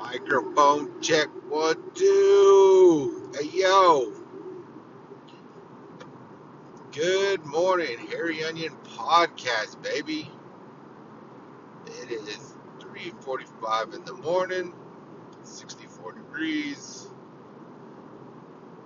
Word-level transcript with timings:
Microphone 0.00 1.00
check 1.02 1.28
what 1.48 1.94
do? 1.94 3.30
Hey 3.38 3.48
yo. 3.52 4.12
Good 6.90 7.44
morning, 7.44 7.98
Harry 8.08 8.42
Onion 8.42 8.72
Podcast, 8.96 9.80
baby. 9.82 10.30
It 11.86 12.10
is 12.10 12.54
3:45 12.80 13.94
in 13.94 14.04
the 14.04 14.14
morning, 14.14 14.72
64 15.42 16.12
degrees, 16.12 17.06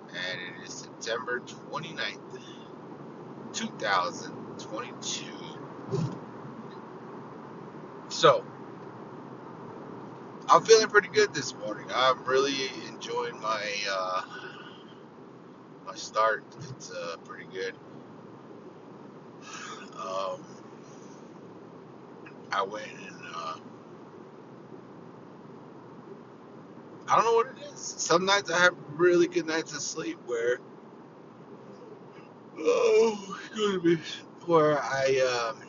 and 0.09 0.41
it 0.41 0.65
is 0.67 0.75
September 0.75 1.41
29th, 1.41 2.41
2022. 3.53 5.25
So, 8.09 8.45
I'm 10.49 10.63
feeling 10.63 10.89
pretty 10.89 11.09
good 11.09 11.33
this 11.33 11.55
morning. 11.55 11.87
I'm 11.95 12.23
really 12.25 12.69
enjoying 12.89 13.41
my 13.41 13.63
uh, 13.91 14.23
my 15.87 15.95
start. 15.95 16.45
It's 16.71 16.91
uh, 16.91 17.17
pretty 17.25 17.47
good. 17.53 17.75
Um, 19.99 20.45
I 22.53 22.63
went 22.63 22.87
and 22.93 23.23
uh, 23.35 23.57
I 27.09 27.17
don't 27.17 27.25
know 27.25 27.35
what 27.35 27.47
it 27.49 27.73
is. 27.73 27.81
Some 27.81 28.27
nights 28.27 28.51
I 28.51 28.59
have 28.59 28.75
really 28.97 29.29
good 29.29 29.47
nights 29.47 29.73
of 29.73 29.81
sleep 29.81 30.19
where 30.27 30.59
oh, 32.59 33.39
excuse 33.41 33.83
me, 33.83 33.99
where 34.47 34.79
I 34.79 35.51
um, 35.51 35.63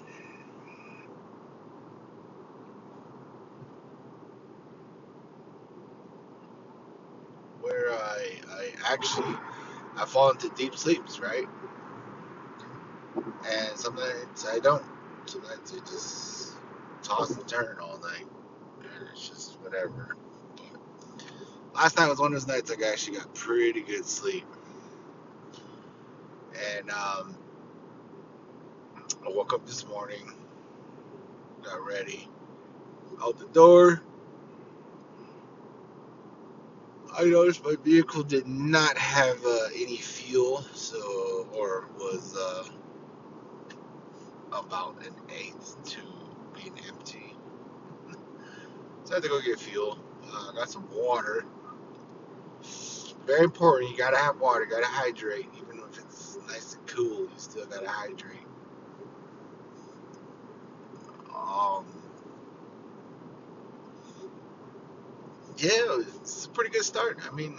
where 7.61 7.91
I 7.91 8.39
I 8.51 8.71
actually 8.85 9.35
I 9.97 10.05
fall 10.05 10.31
into 10.31 10.49
deep 10.49 10.75
sleeps, 10.77 11.19
right? 11.19 11.47
And 13.49 13.77
sometimes 13.77 14.45
I 14.47 14.59
don't. 14.59 14.83
Sometimes 15.25 15.73
I 15.73 15.79
just 15.79 16.55
toss 17.03 17.31
and 17.35 17.47
turn 17.47 17.77
all 17.81 17.99
night, 17.99 18.27
and 18.79 19.09
it's 19.13 19.29
just 19.29 19.59
whatever. 19.61 20.15
But 21.73 21.81
last 21.81 21.97
night 21.97 22.09
was 22.09 22.19
one 22.19 22.33
of 22.33 22.39
those 22.39 22.47
nights 22.47 22.71
I 22.71 22.91
actually 22.91 23.17
got 23.17 23.33
pretty 23.35 23.81
good 23.81 24.05
sleep, 24.05 24.45
and 26.77 26.89
um, 26.91 27.37
I 29.25 29.29
woke 29.29 29.53
up 29.53 29.65
this 29.65 29.87
morning, 29.87 30.33
got 31.63 31.85
ready, 31.85 32.29
out 33.21 33.37
the 33.39 33.47
door. 33.47 34.01
I 37.17 37.23
noticed 37.25 37.63
my 37.63 37.75
vehicle 37.83 38.23
did 38.23 38.47
not 38.47 38.97
have 38.97 39.37
uh, 39.45 39.67
any 39.75 39.97
fuel, 39.97 40.63
so 40.73 41.47
or 41.53 41.87
was 41.97 42.35
uh, 42.37 42.67
about 44.51 44.97
an 45.05 45.15
eighth 45.29 45.77
to 45.85 46.01
being 46.53 46.75
empty. 46.89 47.35
So 49.05 49.13
I 49.13 49.15
had 49.15 49.23
to 49.23 49.29
go 49.29 49.41
get 49.41 49.59
fuel. 49.59 49.97
Uh, 50.31 50.51
got 50.53 50.69
some 50.69 50.87
water. 50.93 51.45
Very 53.25 53.43
important. 53.43 53.91
You 53.91 53.97
gotta 53.97 54.17
have 54.17 54.39
water. 54.39 54.65
You 54.65 54.71
gotta 54.71 54.85
hydrate, 54.85 55.49
even 55.57 55.79
if 55.79 55.97
it's 55.99 56.37
nice 56.47 56.75
and 56.75 56.87
cool. 56.87 57.21
You 57.21 57.29
still 57.37 57.65
gotta 57.65 57.89
hydrate. 57.89 58.39
Um, 61.35 61.85
yeah, 65.57 66.01
it's 66.21 66.45
a 66.45 66.49
pretty 66.49 66.71
good 66.71 66.83
start. 66.83 67.19
I 67.29 67.33
mean, 67.33 67.57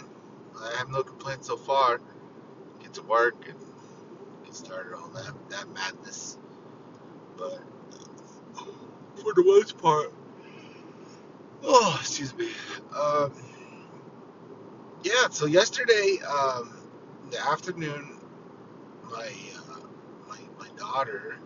I 0.59 0.75
have 0.77 0.89
no 0.89 1.03
complaints 1.03 1.47
so 1.47 1.57
far. 1.57 2.01
Get 2.79 2.93
to 2.95 3.03
work 3.03 3.35
and 3.47 3.57
get 4.45 4.55
started 4.55 4.95
on 4.95 5.13
that 5.13 5.33
that 5.49 5.67
madness. 5.73 6.37
But 7.37 7.59
for 9.15 9.33
the 9.33 9.43
most 9.43 9.77
part, 9.77 10.13
oh, 11.63 11.97
excuse 11.99 12.35
me. 12.35 12.49
Um, 12.95 13.33
yeah. 15.03 15.29
So 15.31 15.45
yesterday, 15.45 16.19
um, 16.27 16.77
the 17.31 17.39
afternoon, 17.39 18.19
my 19.09 19.31
uh, 19.71 19.79
my 20.27 20.39
my 20.59 20.69
daughter 20.77 21.37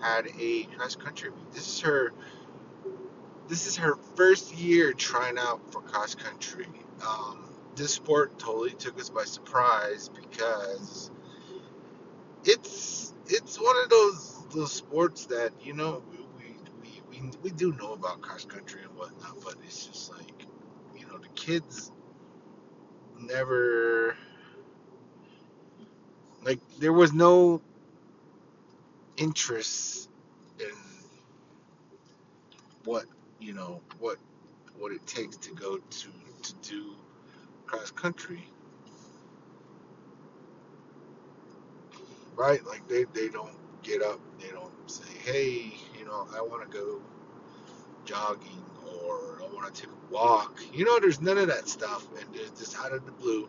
had 0.00 0.28
a 0.38 0.64
cross 0.76 0.96
country. 0.96 1.30
This 1.52 1.66
is 1.68 1.80
her 1.80 2.12
this 3.48 3.66
is 3.66 3.76
her 3.76 3.96
first 4.16 4.54
year 4.54 4.92
trying 4.92 5.38
out 5.38 5.60
for 5.72 5.80
cross 5.82 6.14
country. 6.14 6.66
Um, 7.06 7.44
this 7.76 7.92
sport 7.92 8.38
totally 8.38 8.72
took 8.72 8.98
us 8.98 9.10
by 9.10 9.24
surprise 9.24 10.08
because 10.08 11.10
it's 12.44 13.12
it's 13.26 13.60
one 13.60 13.76
of 13.82 13.90
those 13.90 14.46
those 14.54 14.72
sports 14.72 15.26
that 15.26 15.50
you 15.62 15.74
know 15.74 16.02
we 16.10 16.18
we, 16.38 17.02
we, 17.10 17.30
we 17.42 17.50
do 17.50 17.72
know 17.72 17.92
about 17.92 18.20
cross 18.20 18.44
country 18.44 18.82
and 18.82 18.96
whatnot, 18.96 19.40
but 19.42 19.56
it's 19.64 19.86
just 19.86 20.12
like 20.12 20.46
you 20.96 21.06
know 21.06 21.18
the 21.18 21.28
kids 21.28 21.90
never 23.20 24.16
like 26.44 26.60
there 26.78 26.92
was 26.92 27.12
no 27.12 27.60
interest 29.16 30.08
in 30.60 30.66
what 32.84 33.04
you 33.40 33.52
know 33.52 33.80
what 33.98 34.18
what 34.78 34.92
it 34.92 35.06
takes 35.06 35.36
to 35.36 35.54
go 35.54 35.78
to 35.78 36.08
to 36.42 36.54
do 36.62 36.94
cross 37.66 37.90
country. 37.90 38.44
Right? 42.36 42.64
Like 42.66 42.86
they, 42.88 43.04
they 43.14 43.28
don't 43.28 43.54
get 43.82 44.02
up 44.02 44.18
they 44.40 44.48
don't 44.48 44.72
say 44.90 45.04
hey 45.24 45.72
you 45.98 46.06
know 46.06 46.26
i 46.34 46.40
want 46.40 46.62
to 46.70 46.78
go 46.78 47.02
jogging 48.06 48.64
or 48.82 49.42
i 49.42 49.54
want 49.54 49.72
to 49.74 49.82
take 49.82 49.90
a 49.90 50.12
walk. 50.14 50.58
You 50.72 50.86
know 50.86 50.98
there's 50.98 51.20
none 51.20 51.36
of 51.36 51.48
that 51.48 51.68
stuff 51.68 52.06
and 52.18 52.34
there's 52.34 52.50
just 52.50 52.78
out 52.78 52.92
of 52.92 53.04
the 53.04 53.12
blue 53.12 53.48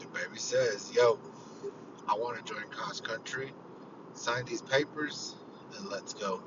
the 0.00 0.06
baby 0.06 0.36
says 0.38 0.90
yo 0.94 1.18
i 2.08 2.14
want 2.14 2.44
to 2.44 2.52
join 2.52 2.62
cross 2.70 3.00
country. 3.00 3.52
Sign 4.14 4.46
these 4.46 4.62
papers 4.62 5.36
and 5.76 5.88
let's 5.90 6.14
go 6.14 6.42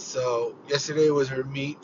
so 0.00 0.54
yesterday 0.68 1.10
was 1.10 1.28
her 1.28 1.44
meet 1.44 1.78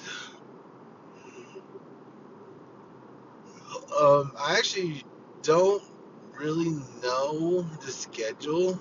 um 4.00 4.32
i 4.38 4.56
actually 4.58 5.04
don't 5.42 5.82
really 6.38 6.76
know 7.02 7.62
the 7.84 7.90
schedule. 7.90 8.78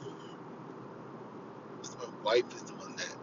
My 1.83 2.23
wife 2.23 2.55
is 2.55 2.63
the 2.63 2.73
one 2.73 2.95
that 2.95 3.15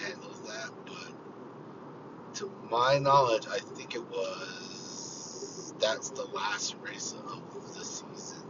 handles 0.00 0.40
that, 0.42 0.70
but 0.86 2.34
to 2.36 2.50
my 2.70 2.98
knowledge, 2.98 3.46
I 3.50 3.58
think 3.58 3.94
it 3.94 4.02
was 4.10 5.74
that's 5.80 6.10
the 6.10 6.24
last 6.24 6.76
race 6.82 7.14
of 7.28 7.74
the 7.76 7.84
season. 7.84 8.42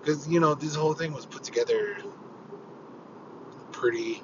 Because 0.00 0.28
you 0.28 0.40
know 0.40 0.54
this 0.54 0.74
whole 0.74 0.94
thing 0.94 1.12
was 1.12 1.26
put 1.26 1.42
together 1.44 1.96
pretty 3.72 4.22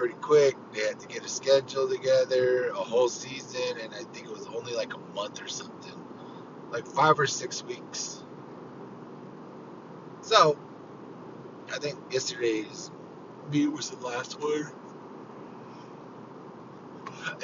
pretty 0.00 0.14
quick. 0.14 0.56
They 0.72 0.80
had 0.80 0.98
to 1.00 1.06
get 1.06 1.26
a 1.26 1.28
schedule 1.28 1.86
together, 1.86 2.70
a 2.70 2.74
whole 2.74 3.10
season, 3.10 3.78
and 3.82 3.92
I 3.92 3.98
think 4.14 4.28
it 4.28 4.32
was 4.32 4.46
only 4.46 4.72
like 4.72 4.94
a 4.94 4.98
month 5.14 5.42
or 5.42 5.46
something 5.46 5.92
like 6.70 6.86
five 6.86 7.20
or 7.20 7.26
six 7.26 7.62
weeks. 7.62 8.24
So, 10.22 10.56
I 11.70 11.78
think 11.78 11.98
yesterday's 12.10 12.90
meet 13.50 13.66
was 13.66 13.90
the 13.90 13.98
last 13.98 14.40
one. 14.40 14.72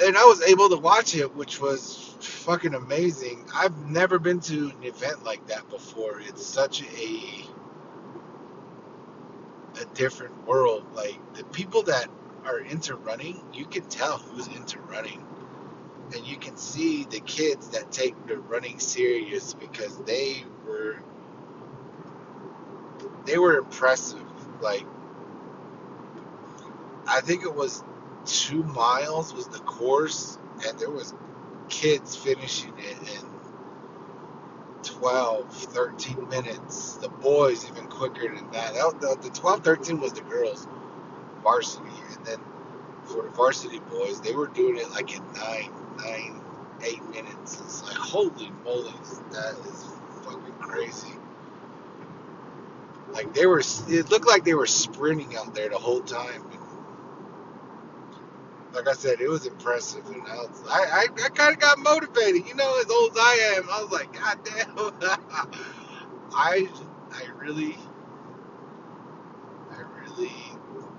And 0.03 0.17
I 0.17 0.23
was 0.23 0.41
able 0.41 0.69
to 0.69 0.77
watch 0.77 1.15
it, 1.15 1.35
which 1.35 1.61
was 1.61 2.15
fucking 2.21 2.73
amazing. 2.73 3.45
I've 3.53 3.77
never 3.85 4.17
been 4.17 4.39
to 4.39 4.71
an 4.71 4.83
event 4.83 5.23
like 5.23 5.45
that 5.45 5.69
before. 5.69 6.21
It's 6.21 6.43
such 6.43 6.81
a 6.81 7.45
a 9.79 9.85
different 9.93 10.47
world. 10.47 10.83
Like 10.95 11.19
the 11.35 11.43
people 11.43 11.83
that 11.83 12.09
are 12.47 12.59
into 12.59 12.95
running, 12.95 13.41
you 13.53 13.65
can 13.65 13.83
tell 13.83 14.17
who's 14.17 14.47
into 14.47 14.79
running. 14.81 15.25
And 16.15 16.25
you 16.25 16.37
can 16.37 16.57
see 16.57 17.03
the 17.05 17.19
kids 17.19 17.69
that 17.69 17.91
take 17.91 18.15
the 18.27 18.37
running 18.37 18.79
serious 18.79 19.53
because 19.53 19.97
they 20.05 20.45
were 20.65 20.99
they 23.25 23.37
were 23.37 23.57
impressive. 23.57 24.23
Like 24.61 24.85
i 27.07 27.21
think 27.21 27.43
it 27.43 27.55
was 27.55 27.83
two 28.25 28.63
miles 28.63 29.33
was 29.33 29.47
the 29.47 29.59
course 29.59 30.37
and 30.67 30.77
there 30.79 30.89
was 30.89 31.13
kids 31.69 32.15
finishing 32.15 32.73
it 32.79 32.97
in 33.17 33.25
12 34.83 35.51
13 35.53 36.15
minutes. 36.29 36.95
The 36.95 37.09
boys 37.09 37.65
even 37.69 37.87
quicker 37.87 38.33
than 38.33 38.51
that, 38.51 38.73
the, 39.01 39.17
the 39.21 39.29
12 39.29 39.63
13 39.63 39.99
was 40.01 40.13
the 40.13 40.21
girls 40.21 40.67
varsity 41.47 41.95
and 42.13 42.25
then 42.25 42.39
for 43.05 43.23
the 43.23 43.29
varsity 43.29 43.79
boys, 43.79 44.19
they 44.19 44.33
were 44.33 44.47
doing 44.47 44.77
it 44.77 44.89
like 44.91 45.15
in 45.15 45.23
nine, 45.33 45.71
nine, 45.97 46.41
eight 46.83 47.03
minutes. 47.09 47.61
It's 47.61 47.83
like 47.83 47.95
holy 47.95 48.51
moly, 48.65 48.91
that 49.31 49.55
is 49.65 49.85
fucking 50.25 50.53
crazy. 50.59 51.13
Like 53.13 53.33
they 53.33 53.45
were, 53.45 53.59
it 53.61 54.09
looked 54.11 54.27
like 54.27 54.43
they 54.43 54.55
were 54.55 54.67
sprinting 54.67 55.37
out 55.37 55.55
there 55.55 55.69
the 55.69 55.77
whole 55.77 56.01
time. 56.01 56.43
Like 58.73 58.89
I 58.89 58.93
said, 58.93 59.21
it 59.21 59.29
was 59.29 59.45
impressive, 59.45 60.05
and 60.07 60.21
I, 60.27 60.35
was, 60.35 60.63
I, 60.69 60.81
I, 60.81 61.25
I 61.25 61.29
kind 61.29 61.53
of 61.53 61.59
got 61.59 61.79
motivated. 61.79 62.45
You 62.47 62.55
know, 62.55 62.79
as 62.79 62.91
old 62.91 63.11
as 63.11 63.17
I 63.17 63.55
am, 63.57 63.69
I 63.71 63.83
was 63.83 63.91
like, 63.91 64.13
God 64.13 64.39
damn, 64.43 64.77
I, 66.35 66.67
I 67.11 67.25
really, 67.39 67.77
I 69.71 69.81
really 70.01 70.31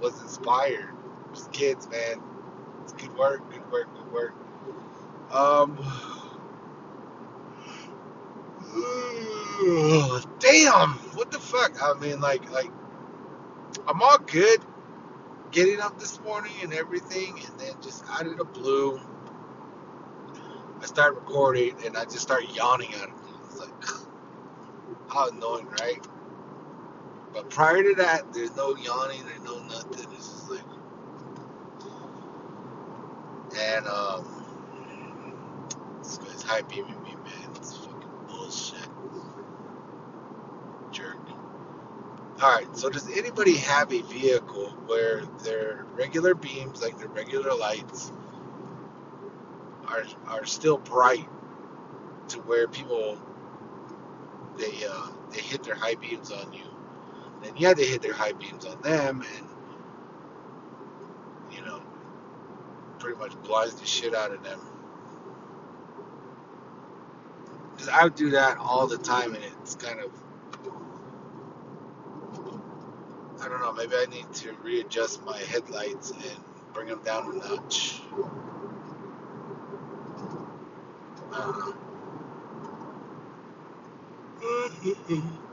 was 0.01 0.21
inspired. 0.23 0.95
Just 1.33 1.53
kids, 1.53 1.89
man. 1.89 2.21
It's 2.83 2.93
good 2.93 3.17
work, 3.17 3.49
good 3.51 3.71
work, 3.71 3.89
good 3.95 4.13
work. 4.13 4.35
Um, 5.33 5.79
damn, 10.39 10.91
what 11.15 11.31
the 11.31 11.39
fuck? 11.39 11.83
I 11.83 11.99
mean, 11.99 12.21
like, 12.21 12.51
like, 12.51 12.71
I'm 13.87 14.03
all 14.03 14.19
good 14.19 14.61
getting 15.51 15.81
up 15.81 15.99
this 15.99 16.21
morning 16.21 16.53
and 16.63 16.73
everything, 16.73 17.39
and 17.39 17.61
then 17.61 17.73
just 17.83 18.05
out 18.09 18.27
of 18.27 18.37
the 18.37 18.45
blue, 18.45 19.01
I 20.81 20.87
start 20.87 21.15
recording 21.15 21.75
and 21.85 21.97
I 21.97 22.05
just 22.05 22.21
start 22.21 22.45
yawning 22.55 22.93
at 22.95 23.09
him. 23.09 23.15
It's 23.45 23.59
like, 23.59 23.85
how 25.09 25.29
annoying, 25.29 25.67
right? 25.81 26.07
But 27.33 27.51
prior 27.51 27.83
to 27.83 27.95
that, 27.97 28.33
there's 28.35 28.57
no 28.57 28.77
yawning, 28.77 29.25
there's 29.27 29.43
no 29.43 29.61
nothing. 29.61 30.07
It's 30.15 30.29
just 30.29 30.51
like, 30.51 30.63
and 33.59 33.87
um, 33.89 34.47
this 35.99 36.19
guy's 36.19 36.43
high 36.43 36.63
beaming 36.63 37.03
me, 37.03 37.15
man. 37.17 37.51
It's 37.57 37.77
fucking 37.77 38.09
bullshit, 38.29 38.89
jerk. 40.93 41.19
All 42.43 42.55
right. 42.57 42.77
So 42.77 42.91
does 42.91 43.09
anybody 43.17 43.57
have 43.59 43.93
a 43.93 44.03
vehicle 44.03 44.71
where 44.87 45.23
their 45.45 45.87
regular 45.95 46.35
beams, 46.35 46.83
like 46.83 46.99
their 46.99 47.09
regular 47.09 47.55
lights, 47.55 48.13
are 49.89 50.05
are 50.29 50.47
still 50.47 50.79
bright 50.79 51.29
to 52.29 52.39
where 52.41 52.69
people 52.69 53.19
they 54.59 54.85
uh, 54.91 55.09
they 55.33 55.41
hit 55.41 55.65
their 55.65 55.77
high 55.77 55.97
beams 55.97 56.33
on 56.33 56.53
you, 56.53 56.68
and 57.45 57.59
yeah, 57.59 57.75
they 57.75 57.87
hit 57.87 58.03
their 58.03 58.15
high 58.15 58.33
beams 58.33 58.65
on 58.67 58.81
them, 58.83 59.25
and 59.37 59.47
you 61.53 61.65
know, 61.65 61.83
pretty 62.99 63.19
much 63.19 63.33
blinds 63.43 63.75
the 63.77 63.87
shit 63.87 64.15
out 64.15 64.33
of 64.33 64.43
them. 64.45 64.61
Because 67.73 67.89
I 67.89 68.09
do 68.09 68.31
that 68.31 68.59
all 68.59 68.87
the 68.87 68.99
time, 68.99 69.35
and 69.35 69.45
it's 69.63 69.77
kind 69.77 70.01
of 70.01 70.11
I 73.41 73.49
don't 73.49 73.61
know. 73.61 73.73
Maybe 73.73 73.95
I 73.95 74.07
need 74.11 74.33
to 74.35 74.53
readjust 74.63 75.25
my 75.25 75.39
headlights 75.39 76.11
and 76.11 76.45
bring 76.73 76.89
them 76.89 77.03
down 77.05 77.33
a 77.33 77.37
notch. 77.37 78.03
I 81.33 81.41
don't 81.41 81.59
know. 85.11 85.33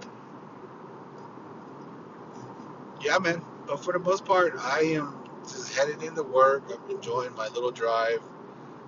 yeah, 3.06 3.20
man. 3.20 3.44
But 3.68 3.84
for 3.86 3.94
the 3.94 4.00
most 4.00 4.26
part, 4.26 4.56
I 4.60 4.82
am 4.98 5.16
just 5.44 5.76
headed 5.76 6.04
into 6.04 6.24
work. 6.24 6.66
I'm 6.72 6.92
enjoying 6.92 7.36
my 7.36 7.50
little 7.50 7.72
drive. 7.72 8.22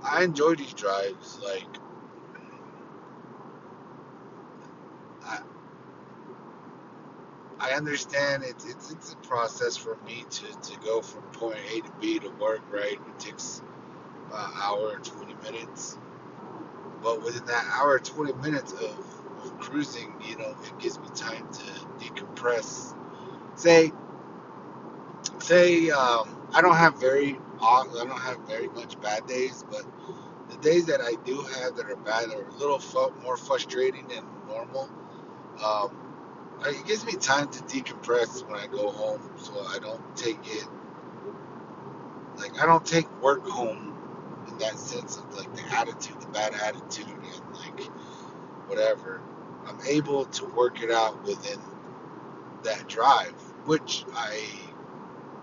I 0.03 0.23
enjoy 0.23 0.55
these 0.55 0.73
drives. 0.73 1.39
Like, 1.43 1.67
I, 5.23 5.39
I 7.59 7.71
understand 7.71 8.43
it's, 8.45 8.65
it's 8.65 8.91
it's 8.91 9.13
a 9.13 9.17
process 9.17 9.77
for 9.77 9.97
me 10.07 10.25
to, 10.29 10.45
to 10.71 10.79
go 10.81 11.01
from 11.01 11.23
point 11.33 11.59
A 11.73 11.81
to 11.81 11.91
B 12.01 12.19
to 12.19 12.29
work, 12.31 12.61
right? 12.71 12.93
It 12.93 13.19
takes 13.19 13.63
about 14.27 14.51
an 14.53 14.59
hour 14.61 14.93
and 14.95 15.05
20 15.05 15.35
minutes. 15.51 15.97
But 17.03 17.23
within 17.23 17.45
that 17.47 17.65
hour 17.73 17.97
and 17.97 18.05
20 18.05 18.33
minutes 18.35 18.73
of, 18.73 18.81
of 19.43 19.59
cruising, 19.59 20.13
you 20.27 20.37
know, 20.37 20.55
it 20.63 20.79
gives 20.79 20.99
me 20.99 21.07
time 21.15 21.47
to 21.53 21.63
decompress. 22.05 22.95
Say, 23.55 23.91
say, 25.39 25.89
um, 25.91 26.37
I 26.53 26.61
don't 26.61 26.75
have 26.75 26.99
very, 26.99 27.39
I 27.61 27.85
don't 27.95 28.11
have 28.19 28.39
very 28.47 28.69
much 28.69 28.99
bad 29.01 29.27
days, 29.27 29.63
but 29.69 29.83
the 30.49 30.57
days 30.57 30.85
that 30.87 31.01
I 31.01 31.13
do 31.25 31.41
have 31.41 31.75
that 31.77 31.89
are 31.89 31.95
bad 31.97 32.29
are 32.31 32.47
a 32.47 32.53
little 32.57 32.79
fu- 32.79 33.13
more 33.23 33.37
frustrating 33.37 34.07
than 34.07 34.25
normal. 34.47 34.89
Um, 35.63 35.97
it 36.65 36.85
gives 36.87 37.05
me 37.05 37.13
time 37.13 37.49
to 37.49 37.59
decompress 37.63 38.47
when 38.47 38.59
I 38.59 38.67
go 38.67 38.91
home, 38.91 39.21
so 39.37 39.65
I 39.67 39.79
don't 39.79 40.15
take 40.17 40.39
it 40.47 40.65
like 42.37 42.61
I 42.61 42.65
don't 42.65 42.85
take 42.85 43.09
work 43.21 43.45
home 43.47 43.97
in 44.47 44.57
that 44.59 44.77
sense 44.77 45.17
of 45.17 45.35
like 45.37 45.53
the 45.55 45.63
attitude, 45.75 46.19
the 46.21 46.27
bad 46.27 46.53
attitude, 46.55 47.07
and 47.07 47.55
like 47.55 47.81
whatever. 48.67 49.21
I'm 49.67 49.79
able 49.87 50.25
to 50.25 50.45
work 50.47 50.81
it 50.81 50.91
out 50.91 51.23
within 51.23 51.59
that 52.63 52.87
drive, 52.87 53.33
which 53.65 54.05
I, 54.15 54.41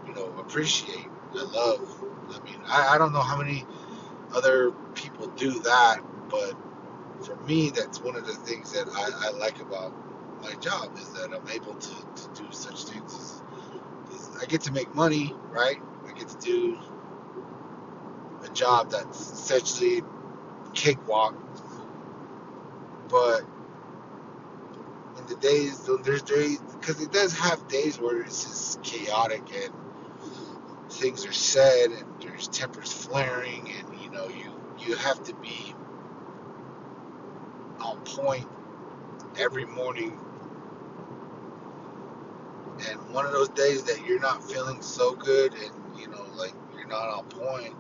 you 0.06 0.15
know, 0.15 0.27
appreciate. 0.39 1.06
I 1.33 1.43
love. 1.43 2.05
I 2.31 2.45
mean, 2.45 2.61
I, 2.67 2.95
I 2.95 2.99
don't 2.99 3.12
know 3.12 3.23
how 3.23 3.37
many 3.37 3.67
other 4.35 4.73
people 4.95 5.29
do 5.29 5.61
that, 5.61 6.01
but 6.29 6.55
for 7.25 7.37
me, 7.47 7.71
that's 7.71 8.01
one 8.01 8.17
of 8.17 8.27
the 8.27 8.35
things 8.35 8.73
that 8.73 8.89
I, 8.89 9.29
I 9.29 9.31
like 9.39 9.61
about 9.61 9.95
my 10.43 10.55
job 10.56 10.97
is 10.99 11.09
that 11.15 11.33
I'm 11.33 11.49
able 11.49 11.75
to, 11.75 11.91
to 11.91 12.43
do 12.43 12.47
such 12.51 12.85
things 12.85 13.15
as, 13.15 13.43
as 14.15 14.43
I 14.43 14.47
get 14.47 14.62
to 14.62 14.73
make 14.73 14.95
money, 14.95 15.35
right? 15.51 15.81
I 16.07 16.12
get 16.12 16.29
to 16.29 16.39
do 16.39 16.79
a 18.45 18.49
job 18.50 18.91
that's 18.91 19.21
essentially 19.33 20.03
cakewalk. 20.75 21.35
But 23.09 23.43
in 25.19 25.27
the 25.27 25.37
days, 25.37 25.89
there's 26.03 26.23
days, 26.23 26.59
because 26.81 27.00
it 27.00 27.12
does 27.12 27.37
have 27.39 27.67
days 27.69 27.99
where 27.99 28.21
it's 28.23 28.45
just 28.45 28.83
chaotic 28.83 29.43
and 29.55 29.73
things 30.94 31.26
are 31.26 31.32
said 31.32 31.91
and 31.91 32.05
there's 32.20 32.49
tempers 32.49 32.93
flaring 32.93 33.73
and, 33.78 34.00
you 34.02 34.11
know, 34.11 34.28
you, 34.28 34.52
you 34.78 34.97
have 34.97 35.23
to 35.25 35.35
be 35.37 35.75
on 37.80 37.99
point 38.04 38.47
every 39.38 39.64
morning. 39.66 40.19
And 42.88 43.00
one 43.12 43.26
of 43.26 43.33
those 43.33 43.50
days 43.50 43.85
that 43.85 44.04
you're 44.07 44.21
not 44.21 44.42
feeling 44.50 44.83
so 44.83 45.14
good 45.14 45.54
and 45.54 45.99
you 45.99 46.09
know 46.09 46.26
like 46.37 46.52
you're 46.76 46.88
not 46.88 47.09
on 47.09 47.25
point 47.26 47.75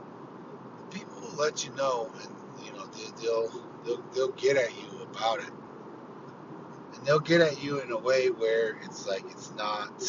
people 0.90 1.20
will 1.20 1.36
let 1.36 1.64
you 1.64 1.72
know 1.74 2.10
and 2.22 2.64
you 2.64 2.72
know 2.72 2.86
they, 2.86 3.28
will 3.28 3.50
they'll 3.84 4.04
they'll 4.14 4.32
get 4.32 4.56
at 4.56 4.70
you 4.76 5.02
about 5.02 5.40
it. 5.40 5.50
And 6.94 7.06
they'll 7.06 7.20
get 7.20 7.40
at 7.40 7.62
you 7.62 7.80
in 7.80 7.90
a 7.90 7.98
way 7.98 8.28
where 8.30 8.78
it's 8.84 9.06
like 9.06 9.24
it's 9.30 9.52
not 9.56 10.02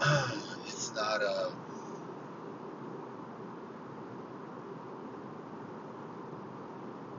it's 0.66 0.94
not 0.94 1.22
a 1.22 1.26
uh, 1.26 1.50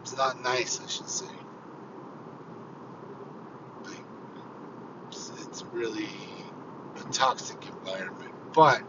it's 0.01 0.15
not 0.17 0.41
nice 0.43 0.81
I 0.83 0.87
should 0.87 1.09
say 1.09 1.27
It's 5.59 5.63
really 5.73 6.07
a 6.95 7.03
toxic 7.11 7.57
environment, 7.67 8.31
but 8.53 8.81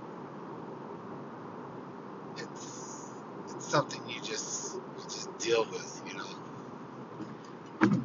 it's 2.37 3.09
it's 3.49 3.67
something 3.67 4.01
you 4.09 4.21
just 4.23 4.75
you 4.77 5.03
just 5.05 5.37
deal 5.39 5.65
with, 5.65 6.03
you 6.07 6.15
know. 6.19 8.05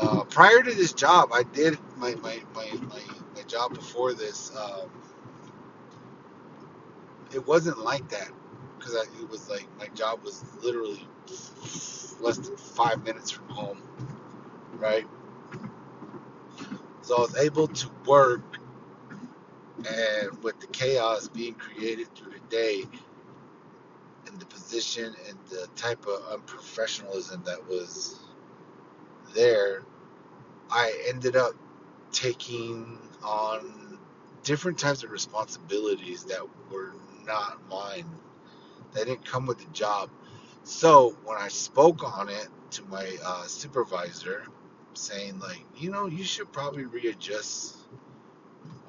Uh, 0.00 0.24
prior 0.24 0.62
to 0.62 0.74
this 0.74 0.94
job, 0.94 1.30
I 1.34 1.42
did 1.42 1.78
my 1.98 2.14
my 2.16 2.40
my, 2.54 2.70
my, 2.88 3.00
my 3.34 3.42
job 3.46 3.74
before 3.74 4.14
this. 4.14 4.50
Um, 4.56 4.88
it 7.36 7.46
wasn't 7.46 7.78
like 7.78 8.08
that 8.08 8.30
because 8.78 8.94
it 8.94 9.28
was 9.28 9.50
like 9.50 9.68
my 9.78 9.88
job 9.88 10.24
was 10.24 10.42
literally 10.62 11.06
less 12.20 12.38
than 12.38 12.56
five 12.56 13.04
minutes 13.04 13.30
from 13.30 13.46
home, 13.50 13.82
right? 14.78 15.06
So 17.02 17.18
I 17.18 17.20
was 17.20 17.36
able 17.36 17.68
to 17.68 17.90
work 18.06 18.58
and 19.78 20.42
with 20.42 20.58
the 20.60 20.66
chaos 20.68 21.28
being 21.28 21.54
created 21.54 22.08
through 22.16 22.32
the 22.32 22.40
day 22.48 22.84
and 24.26 24.40
the 24.40 24.46
position 24.46 25.14
and 25.28 25.38
the 25.50 25.68
type 25.76 26.06
of 26.06 26.32
um, 26.32 26.40
unprofessionalism 26.40 27.44
that 27.44 27.68
was 27.68 28.18
there, 29.34 29.82
I 30.70 31.04
ended 31.08 31.36
up 31.36 31.52
taking 32.12 32.98
on 33.22 33.98
different 34.42 34.78
types 34.78 35.02
of 35.02 35.10
responsibilities 35.10 36.24
that 36.24 36.40
were 36.70 36.94
not 37.26 37.58
mine. 37.68 38.06
They 38.92 39.04
didn't 39.04 39.24
come 39.24 39.46
with 39.46 39.58
the 39.58 39.70
job. 39.72 40.10
So 40.64 41.16
when 41.24 41.38
I 41.38 41.48
spoke 41.48 42.04
on 42.18 42.28
it 42.28 42.48
to 42.72 42.84
my 42.86 43.16
uh, 43.24 43.46
supervisor, 43.46 44.44
saying 44.94 45.38
like, 45.38 45.64
you 45.76 45.90
know, 45.90 46.06
you 46.06 46.24
should 46.24 46.52
probably 46.52 46.84
readjust 46.84 47.76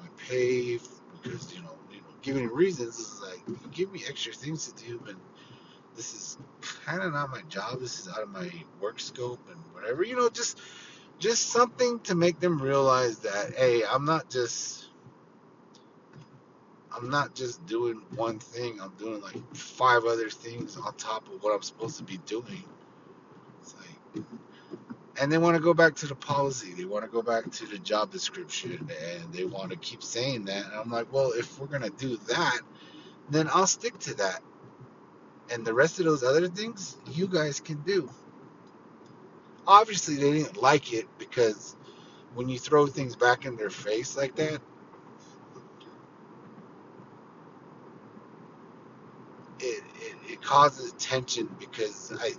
my 0.00 0.08
pay 0.28 0.78
because 1.22 1.54
you 1.54 1.62
know, 1.62 1.76
you 1.90 1.98
know, 1.98 2.06
giving 2.22 2.48
reasons 2.48 2.98
is 2.98 3.20
like, 3.22 3.40
you 3.48 3.58
give 3.72 3.92
me 3.92 4.02
extra 4.08 4.32
things 4.32 4.72
to 4.72 4.84
do, 4.84 5.02
and 5.08 5.18
this 5.96 6.14
is 6.14 6.38
kind 6.84 7.02
of 7.02 7.12
not 7.12 7.30
my 7.30 7.42
job. 7.48 7.80
This 7.80 8.00
is 8.00 8.08
out 8.08 8.22
of 8.22 8.30
my 8.30 8.50
work 8.80 9.00
scope 9.00 9.40
and 9.50 9.60
whatever. 9.74 10.04
You 10.04 10.16
know, 10.16 10.28
just 10.28 10.60
just 11.18 11.48
something 11.48 12.00
to 12.00 12.14
make 12.14 12.40
them 12.40 12.62
realize 12.62 13.20
that 13.20 13.54
hey, 13.56 13.82
I'm 13.84 14.04
not 14.04 14.30
just 14.30 14.87
I'm 16.98 17.10
not 17.10 17.34
just 17.34 17.64
doing 17.66 18.02
one 18.16 18.40
thing. 18.40 18.80
I'm 18.80 18.92
doing 18.98 19.20
like 19.22 19.36
five 19.54 20.04
other 20.04 20.28
things 20.28 20.76
on 20.76 20.94
top 20.96 21.28
of 21.32 21.42
what 21.42 21.54
I'm 21.54 21.62
supposed 21.62 21.96
to 21.98 22.04
be 22.04 22.18
doing. 22.26 22.64
It's 23.62 23.74
like, 23.76 24.24
and 25.20 25.30
they 25.30 25.38
want 25.38 25.56
to 25.56 25.62
go 25.62 25.74
back 25.74 25.94
to 25.96 26.06
the 26.06 26.16
policy. 26.16 26.72
They 26.72 26.84
want 26.84 27.04
to 27.04 27.10
go 27.10 27.22
back 27.22 27.50
to 27.50 27.66
the 27.66 27.78
job 27.78 28.10
description, 28.10 28.88
and 29.12 29.32
they 29.32 29.44
want 29.44 29.70
to 29.70 29.76
keep 29.76 30.02
saying 30.02 30.46
that. 30.46 30.64
And 30.64 30.74
I'm 30.74 30.90
like, 30.90 31.12
well, 31.12 31.32
if 31.32 31.60
we're 31.60 31.66
gonna 31.66 31.90
do 31.90 32.16
that, 32.28 32.60
then 33.30 33.48
I'll 33.52 33.66
stick 33.66 33.96
to 34.00 34.14
that. 34.14 34.40
And 35.52 35.64
the 35.64 35.74
rest 35.74 36.00
of 36.00 36.04
those 36.04 36.24
other 36.24 36.48
things, 36.48 36.96
you 37.12 37.28
guys 37.28 37.60
can 37.60 37.80
do. 37.82 38.10
Obviously, 39.66 40.16
they 40.16 40.32
didn't 40.32 40.60
like 40.60 40.92
it 40.92 41.06
because 41.18 41.76
when 42.34 42.48
you 42.48 42.58
throw 42.58 42.86
things 42.86 43.14
back 43.14 43.44
in 43.44 43.56
their 43.56 43.70
face 43.70 44.16
like 44.16 44.34
that, 44.36 44.60
it, 49.60 49.84
it, 50.00 50.16
it 50.32 50.37
causes 50.48 50.92
tension 50.98 51.46
because 51.60 52.10
I 52.18 52.32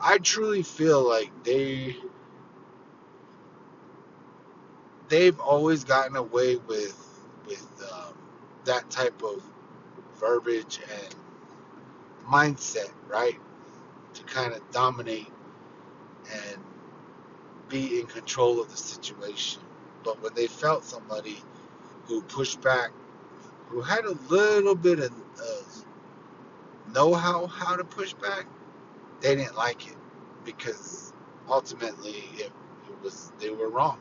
I 0.00 0.18
truly 0.18 0.62
feel 0.62 1.06
like 1.06 1.30
they 1.44 1.96
they've 5.08 5.38
always 5.38 5.84
gotten 5.84 6.16
away 6.16 6.56
with 6.56 6.96
with 7.46 7.66
um, 7.92 8.14
that 8.64 8.88
type 8.90 9.22
of 9.22 9.42
verbiage 10.18 10.80
and 10.90 11.14
mindset, 12.26 12.90
right? 13.08 13.38
To 14.14 14.24
kind 14.24 14.54
of 14.54 14.62
dominate 14.70 15.30
and 16.32 16.58
be 17.68 18.00
in 18.00 18.06
control 18.06 18.60
of 18.60 18.70
the 18.70 18.76
situation. 18.78 19.62
But 20.02 20.22
when 20.22 20.34
they 20.34 20.46
felt 20.46 20.84
somebody 20.84 21.38
who 22.06 22.22
pushed 22.22 22.62
back, 22.62 22.90
who 23.68 23.82
had 23.82 24.04
a 24.06 24.12
little 24.30 24.74
bit 24.74 25.00
of 25.00 25.12
know 26.94 27.14
how 27.14 27.46
how 27.48 27.76
to 27.76 27.84
push 27.84 28.14
back, 28.14 28.46
they 29.20 29.36
didn't 29.36 29.56
like 29.56 29.88
it 29.88 29.96
because 30.44 31.12
ultimately 31.48 32.24
it, 32.36 32.52
it 32.88 33.02
was 33.02 33.32
they 33.40 33.50
were 33.50 33.70
wrong. 33.70 33.98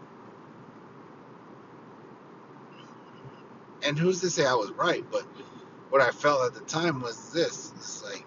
And 3.83 3.97
who's 3.99 4.21
to 4.21 4.29
say 4.31 4.45
I 4.45 4.53
was 4.53 4.71
right? 4.73 5.05
But 5.11 5.23
what 5.89 6.01
I 6.01 6.11
felt 6.11 6.45
at 6.45 6.53
the 6.55 6.65
time 6.69 7.01
was 7.01 7.31
this: 7.33 7.73
it's 7.77 8.03
like, 8.03 8.25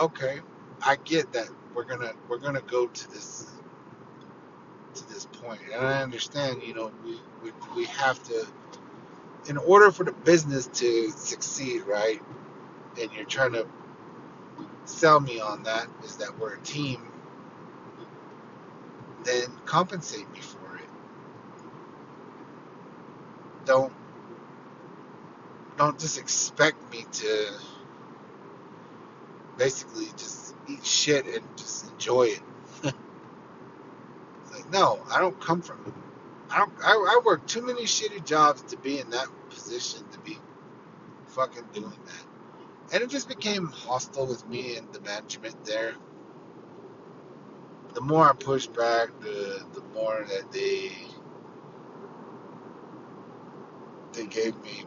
okay, 0.00 0.40
I 0.84 0.96
get 1.04 1.32
that 1.34 1.48
we're 1.74 1.84
gonna 1.84 2.12
we're 2.28 2.38
gonna 2.38 2.62
go 2.62 2.86
to 2.88 3.10
this 3.12 3.52
to 4.94 5.08
this 5.10 5.26
point, 5.26 5.60
and 5.74 5.86
I 5.86 6.02
understand. 6.02 6.62
You 6.62 6.74
know, 6.74 6.92
we 7.04 7.18
we, 7.42 7.52
we 7.76 7.84
have 7.86 8.22
to, 8.24 8.46
in 9.48 9.58
order 9.58 9.92
for 9.92 10.04
the 10.04 10.12
business 10.12 10.68
to 10.68 11.10
succeed, 11.12 11.82
right? 11.82 12.22
And 13.00 13.12
you're 13.12 13.24
trying 13.24 13.52
to 13.52 13.66
sell 14.84 15.20
me 15.20 15.40
on 15.40 15.62
that 15.64 15.86
is 16.04 16.16
that 16.16 16.38
we're 16.38 16.54
a 16.54 16.60
team, 16.60 17.02
then 19.24 19.44
compensate 19.64 20.30
me 20.32 20.40
for 20.40 20.76
it. 20.76 20.88
Don't 23.64 23.92
don't 25.76 25.98
just 25.98 26.18
expect 26.18 26.76
me 26.92 27.04
to 27.12 27.52
basically 29.58 30.06
just 30.16 30.54
eat 30.68 30.84
shit 30.84 31.26
and 31.26 31.44
just 31.56 31.90
enjoy 31.90 32.24
it. 32.24 32.42
it's 32.84 34.52
like 34.52 34.70
no, 34.72 35.00
I 35.12 35.20
don't 35.20 35.38
come 35.40 35.62
from 35.62 35.94
I 36.50 36.58
don't 36.58 36.72
I, 36.84 36.92
I 36.92 37.20
work 37.24 37.46
too 37.46 37.62
many 37.62 37.82
shitty 37.84 38.24
jobs 38.24 38.62
to 38.62 38.76
be 38.76 38.98
in 39.00 39.10
that 39.10 39.28
position 39.50 40.04
to 40.12 40.18
be 40.20 40.38
fucking 41.28 41.64
doing 41.72 41.90
that. 42.06 42.33
And 42.94 43.02
it 43.02 43.10
just 43.10 43.28
became 43.28 43.66
hostile 43.66 44.28
with 44.28 44.46
me 44.48 44.76
and 44.76 44.92
the 44.92 45.00
management 45.00 45.64
there. 45.64 45.94
The 47.94 48.00
more 48.00 48.30
I 48.30 48.34
pushed 48.34 48.72
back, 48.72 49.08
the 49.20 49.64
the 49.74 49.82
more 49.92 50.24
that 50.28 50.52
they 50.52 50.92
they 54.12 54.26
gave 54.26 54.56
me 54.62 54.84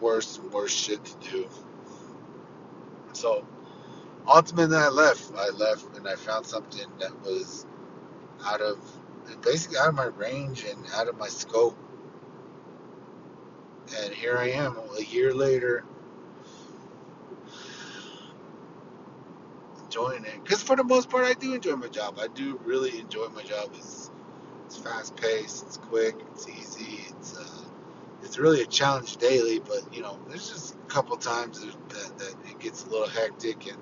worse 0.00 0.38
and 0.38 0.52
worse 0.52 0.72
shit 0.72 1.04
to 1.04 1.30
do. 1.30 1.48
So 3.14 3.44
ultimately, 4.28 4.76
I 4.76 4.88
left. 4.90 5.32
I 5.36 5.50
left 5.50 5.96
and 5.96 6.08
I 6.08 6.14
found 6.16 6.46
something 6.46 6.86
that 7.00 7.20
was 7.22 7.66
out 8.44 8.60
of 8.60 8.78
basically 9.42 9.78
out 9.78 9.88
of 9.88 9.96
my 9.96 10.06
range 10.06 10.64
and 10.64 10.78
out 10.94 11.08
of 11.08 11.18
my 11.18 11.28
scope. 11.28 11.76
And 13.94 14.12
here 14.12 14.36
I 14.36 14.50
am, 14.50 14.76
a 14.98 15.02
year 15.02 15.32
later, 15.32 15.84
enjoying 19.84 20.24
it. 20.24 20.42
Because 20.42 20.62
for 20.62 20.76
the 20.76 20.84
most 20.84 21.08
part, 21.08 21.24
I 21.24 21.34
do 21.34 21.54
enjoy 21.54 21.76
my 21.76 21.88
job. 21.88 22.18
I 22.20 22.28
do 22.28 22.60
really 22.64 22.98
enjoy 22.98 23.28
my 23.28 23.42
job. 23.42 23.70
It's 23.74 24.10
it's 24.66 24.76
fast 24.76 25.16
paced, 25.16 25.64
it's 25.64 25.76
quick, 25.76 26.16
it's 26.32 26.48
easy, 26.48 27.04
it's 27.08 27.38
uh, 27.38 27.64
it's 28.22 28.38
really 28.38 28.62
a 28.62 28.66
challenge 28.66 29.16
daily. 29.18 29.60
But 29.60 29.94
you 29.94 30.02
know, 30.02 30.18
there's 30.28 30.48
just 30.48 30.74
a 30.74 30.78
couple 30.88 31.16
times 31.16 31.60
that, 31.60 31.88
that, 31.90 32.18
that 32.18 32.34
it 32.50 32.58
gets 32.58 32.84
a 32.84 32.88
little 32.88 33.08
hectic, 33.08 33.68
and 33.68 33.78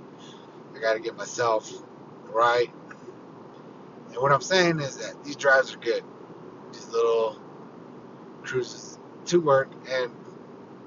I 0.76 0.80
got 0.80 0.94
to 0.94 1.00
get 1.00 1.16
myself 1.16 1.72
right. 2.30 2.70
And 4.08 4.16
what 4.18 4.32
I'm 4.32 4.42
saying 4.42 4.80
is 4.80 4.98
that 4.98 5.24
these 5.24 5.36
drives 5.36 5.74
are 5.74 5.78
good. 5.78 6.04
These 6.72 6.88
little 6.88 7.40
cruises 8.42 8.93
to 9.26 9.40
work 9.40 9.70
and 9.90 10.12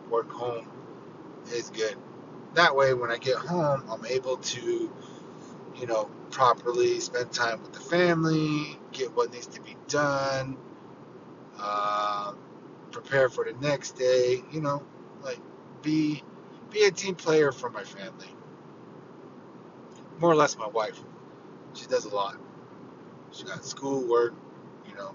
work 0.10 0.32
home 0.32 0.67
is 1.53 1.70
good. 1.70 1.96
That 2.56 2.75
way, 2.75 2.94
when 2.94 3.12
I 3.12 3.17
get 3.17 3.38
home, 3.38 3.84
I'm 3.89 4.06
able 4.06 4.38
to, 4.38 4.94
you 5.75 5.88
know, 5.88 6.10
properly 6.32 7.00
spend 7.00 7.32
time 7.32 7.62
with 7.62 7.74
the 7.74 7.79
family, 7.79 8.79
get 8.91 9.15
what 9.15 9.32
needs 9.34 9.48
to 9.48 9.62
be 9.62 9.75
done, 9.88 10.58
uh, 11.60 12.34
prepare 12.91 13.29
for 13.29 13.46
the 13.46 13.53
next 13.65 13.94
day. 13.98 14.44
You 14.51 14.62
know, 14.62 14.84
like 15.22 15.39
be 15.82 16.24
be 16.72 16.86
a 16.86 16.91
team 16.91 17.15
player 17.15 17.51
for 17.51 17.70
my 17.70 17.84
family. 17.84 18.29
More 20.20 20.32
or 20.32 20.36
less, 20.36 20.58
my 20.58 20.67
wife. 20.67 21.00
She 21.74 21.86
does 21.88 22.06
a 22.06 22.15
lot. 22.15 22.38
She 23.32 23.44
got 23.44 23.63
school, 23.65 24.08
work, 24.08 24.34
you 24.88 24.96
know, 24.96 25.13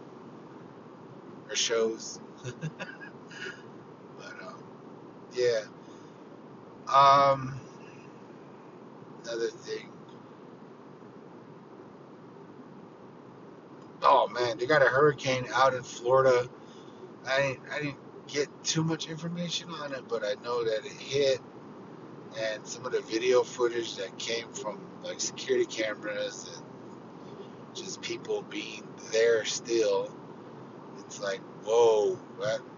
her 1.48 1.56
shows. 1.56 2.20
yeah. 5.34 5.60
Um, 6.92 7.60
another 9.24 9.48
thing. 9.48 9.88
Oh 14.02 14.28
man, 14.28 14.58
they 14.58 14.66
got 14.66 14.82
a 14.82 14.86
hurricane 14.86 15.46
out 15.54 15.74
in 15.74 15.82
Florida. 15.82 16.48
I 17.26 17.40
didn't, 17.40 17.60
I 17.72 17.78
didn't 17.78 18.26
get 18.26 18.48
too 18.64 18.82
much 18.82 19.08
information 19.08 19.70
on 19.70 19.92
it, 19.92 20.08
but 20.08 20.24
I 20.24 20.34
know 20.42 20.64
that 20.64 20.84
it 20.84 20.92
hit, 20.92 21.40
and 22.38 22.66
some 22.66 22.84
of 22.84 22.92
the 22.92 23.00
video 23.02 23.42
footage 23.42 23.96
that 23.96 24.18
came 24.18 24.48
from 24.52 24.80
like 25.02 25.20
security 25.20 25.66
cameras 25.66 26.50
and 26.54 26.66
just 27.74 28.02
people 28.02 28.42
being 28.42 28.86
there 29.12 29.44
still. 29.44 30.12
It's 30.98 31.20
like, 31.20 31.40
whoa, 31.64 32.18
fucking 32.38 32.71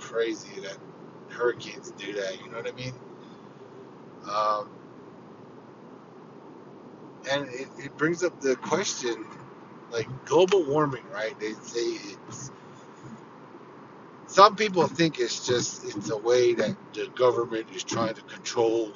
crazy 0.00 0.60
that 0.62 0.78
hurricanes 1.30 1.92
do 1.92 2.12
that. 2.14 2.38
You 2.44 2.50
know 2.50 2.58
what 2.58 2.68
I 2.68 2.72
mean? 2.72 2.94
Um, 4.30 4.70
and 7.30 7.48
it, 7.50 7.68
it 7.78 7.96
brings 7.98 8.24
up 8.24 8.40
the 8.40 8.56
question, 8.56 9.26
like 9.92 10.08
global 10.26 10.64
warming, 10.64 11.04
right? 11.12 11.38
They 11.40 11.52
say 11.54 11.80
it's. 12.28 12.50
Some 14.26 14.56
people 14.56 14.86
think 14.88 15.20
it's 15.20 15.46
just 15.46 15.84
it's 15.84 16.10
a 16.10 16.16
way 16.18 16.54
that 16.54 16.76
the 16.94 17.08
government 17.16 17.66
is 17.74 17.84
trying 17.84 18.14
to 18.14 18.22
control 18.22 18.92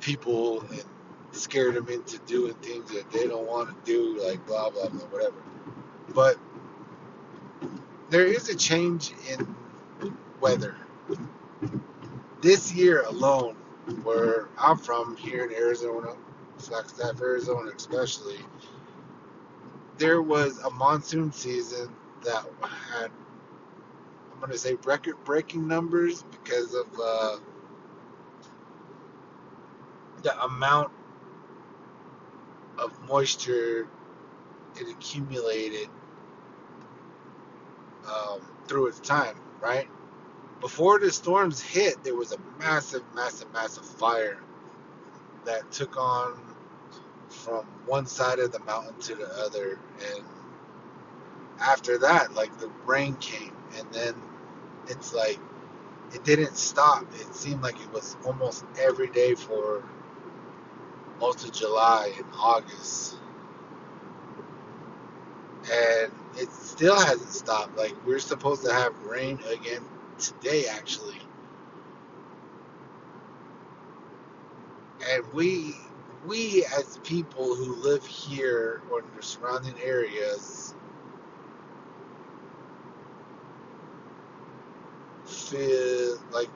people 0.00 0.62
and 0.62 0.84
scare 1.32 1.72
them 1.72 1.88
into 1.88 2.18
doing 2.20 2.54
things 2.56 2.90
that 2.92 3.10
they 3.12 3.26
don't 3.28 3.46
want 3.46 3.68
to 3.70 3.76
do, 3.92 4.22
like 4.24 4.46
blah 4.46 4.70
blah 4.70 4.88
blah, 4.88 5.06
whatever. 5.06 5.36
But 6.14 6.38
there 8.10 8.26
is 8.26 8.48
a 8.50 8.56
change 8.56 9.14
in 9.30 9.56
weather. 10.44 10.76
This 12.42 12.74
year 12.74 13.00
alone, 13.04 13.54
where 14.02 14.48
I'm 14.58 14.76
from, 14.76 15.16
here 15.16 15.42
in 15.46 15.54
Arizona, 15.54 16.14
Flagstaff, 16.58 17.18
Arizona, 17.22 17.70
especially, 17.74 18.36
there 19.96 20.20
was 20.20 20.58
a 20.58 20.70
monsoon 20.70 21.32
season 21.32 21.88
that 22.24 22.44
had, 22.60 23.10
I'm 24.32 24.38
going 24.38 24.52
to 24.52 24.58
say, 24.58 24.74
record 24.84 25.16
breaking 25.24 25.66
numbers 25.66 26.22
because 26.24 26.74
of 26.74 26.88
uh, 27.02 27.36
the 30.22 30.44
amount 30.44 30.92
of 32.76 32.92
moisture 33.08 33.88
it 34.76 34.90
accumulated 34.90 35.88
um, 38.06 38.42
through 38.68 38.88
its 38.88 39.00
time, 39.00 39.36
right? 39.62 39.88
Before 40.64 40.98
the 40.98 41.12
storms 41.12 41.60
hit, 41.60 42.02
there 42.04 42.14
was 42.14 42.32
a 42.32 42.38
massive, 42.58 43.02
massive, 43.14 43.52
massive 43.52 43.84
fire 43.84 44.38
that 45.44 45.70
took 45.70 45.98
on 45.98 46.40
from 47.28 47.66
one 47.84 48.06
side 48.06 48.38
of 48.38 48.50
the 48.50 48.60
mountain 48.60 48.98
to 49.00 49.14
the 49.14 49.28
other. 49.44 49.78
And 50.00 50.24
after 51.60 51.98
that, 51.98 52.32
like 52.32 52.58
the 52.60 52.70
rain 52.86 53.14
came, 53.16 53.54
and 53.76 53.92
then 53.92 54.14
it's 54.88 55.12
like 55.12 55.38
it 56.14 56.24
didn't 56.24 56.56
stop. 56.56 57.04
It 57.12 57.34
seemed 57.34 57.62
like 57.62 57.78
it 57.78 57.92
was 57.92 58.16
almost 58.24 58.64
every 58.80 59.08
day 59.08 59.34
for 59.34 59.84
most 61.20 61.44
of 61.44 61.52
July 61.52 62.10
and 62.16 62.26
August. 62.38 63.16
And 65.70 66.10
it 66.38 66.50
still 66.50 66.98
hasn't 66.98 67.28
stopped. 67.28 67.76
Like 67.76 67.92
we're 68.06 68.18
supposed 68.18 68.64
to 68.64 68.72
have 68.72 68.98
rain 69.02 69.38
again 69.52 69.82
today 70.18 70.66
actually. 70.66 71.18
And 75.10 75.24
we 75.32 75.74
we 76.26 76.64
as 76.78 76.98
people 77.04 77.54
who 77.54 77.74
live 77.76 78.06
here 78.06 78.82
or 78.90 79.00
in 79.00 79.06
the 79.16 79.22
surrounding 79.22 79.74
areas 79.84 80.74
feel 85.26 86.18
like 86.32 86.48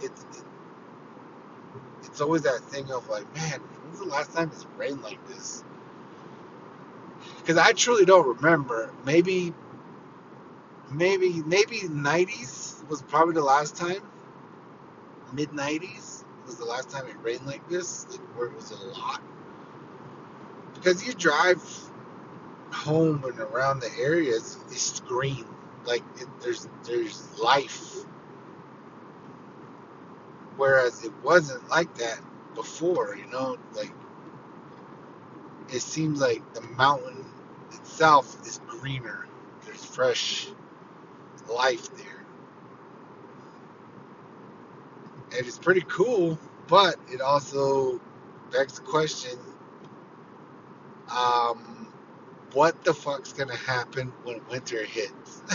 it, 0.00 0.12
it 0.12 0.44
it's 2.04 2.20
always 2.20 2.42
that 2.42 2.60
thing 2.60 2.90
of 2.92 3.08
like, 3.08 3.32
man, 3.34 3.60
when's 3.60 4.00
the 4.00 4.06
last 4.06 4.34
time 4.34 4.50
it's 4.52 4.66
rained 4.76 5.02
like 5.02 5.24
this? 5.28 5.64
Because 7.38 7.56
I 7.56 7.72
truly 7.72 8.04
don't 8.04 8.36
remember. 8.36 8.92
Maybe, 9.04 9.54
maybe, 10.92 11.42
maybe 11.42 11.80
90s 11.80 12.86
was 12.88 13.02
probably 13.02 13.34
the 13.34 13.42
last 13.42 13.76
time. 13.76 14.02
Mid 15.32 15.50
90s 15.50 16.24
was 16.46 16.56
the 16.56 16.64
last 16.64 16.90
time 16.90 17.06
it 17.08 17.16
rained 17.22 17.46
like 17.46 17.66
this, 17.68 18.06
like 18.10 18.20
where 18.36 18.48
it 18.48 18.54
was 18.54 18.70
a 18.70 18.76
lot. 18.98 19.22
Because 20.74 21.06
you 21.06 21.14
drive 21.14 21.62
home 22.70 23.24
and 23.24 23.38
around 23.40 23.80
the 23.80 23.90
areas, 24.00 24.58
it's 24.68 25.00
green. 25.00 25.46
Like 25.84 26.02
it, 26.20 26.28
there's 26.42 26.68
there's 26.84 27.38
life 27.38 27.96
Whereas 30.56 31.04
it 31.04 31.12
wasn't 31.22 31.68
like 31.68 31.94
that 31.96 32.20
before, 32.54 33.16
you 33.16 33.26
know, 33.30 33.56
like 33.74 33.92
it 35.70 35.80
seems 35.80 36.20
like 36.20 36.42
the 36.54 36.60
mountain 36.76 37.24
itself 37.72 38.46
is 38.46 38.60
greener. 38.68 39.26
There's 39.64 39.84
fresh 39.84 40.48
life 41.50 41.88
there. 41.96 42.24
And 45.36 45.46
it's 45.46 45.58
pretty 45.58 45.84
cool, 45.88 46.38
but 46.68 46.96
it 47.10 47.20
also 47.20 48.00
begs 48.52 48.74
the 48.74 48.82
question 48.82 49.38
um, 51.16 51.88
what 52.52 52.82
the 52.84 52.94
fuck's 52.94 53.32
gonna 53.32 53.56
happen 53.56 54.12
when 54.24 54.40
winter 54.48 54.84
hits? 54.84 55.40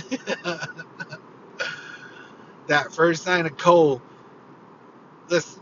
that 2.67 2.91
first 2.91 3.23
sign 3.23 3.45
of 3.45 3.57
cold 3.57 4.01
listen, 5.29 5.62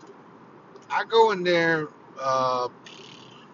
I 0.89 1.03
go 1.05 1.31
in 1.31 1.43
there. 1.43 1.87
Uh, 2.19 2.69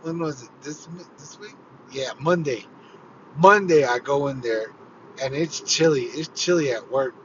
when 0.01 0.19
was 0.19 0.43
it? 0.43 0.49
This 0.61 0.87
this 1.17 1.39
week? 1.39 1.55
Yeah, 1.91 2.11
Monday. 2.19 2.65
Monday 3.37 3.85
I 3.85 3.99
go 3.99 4.27
in 4.27 4.41
there, 4.41 4.67
and 5.21 5.35
it's 5.35 5.61
chilly. 5.61 6.03
It's 6.03 6.29
chilly 6.41 6.71
at 6.73 6.91
work. 6.91 7.15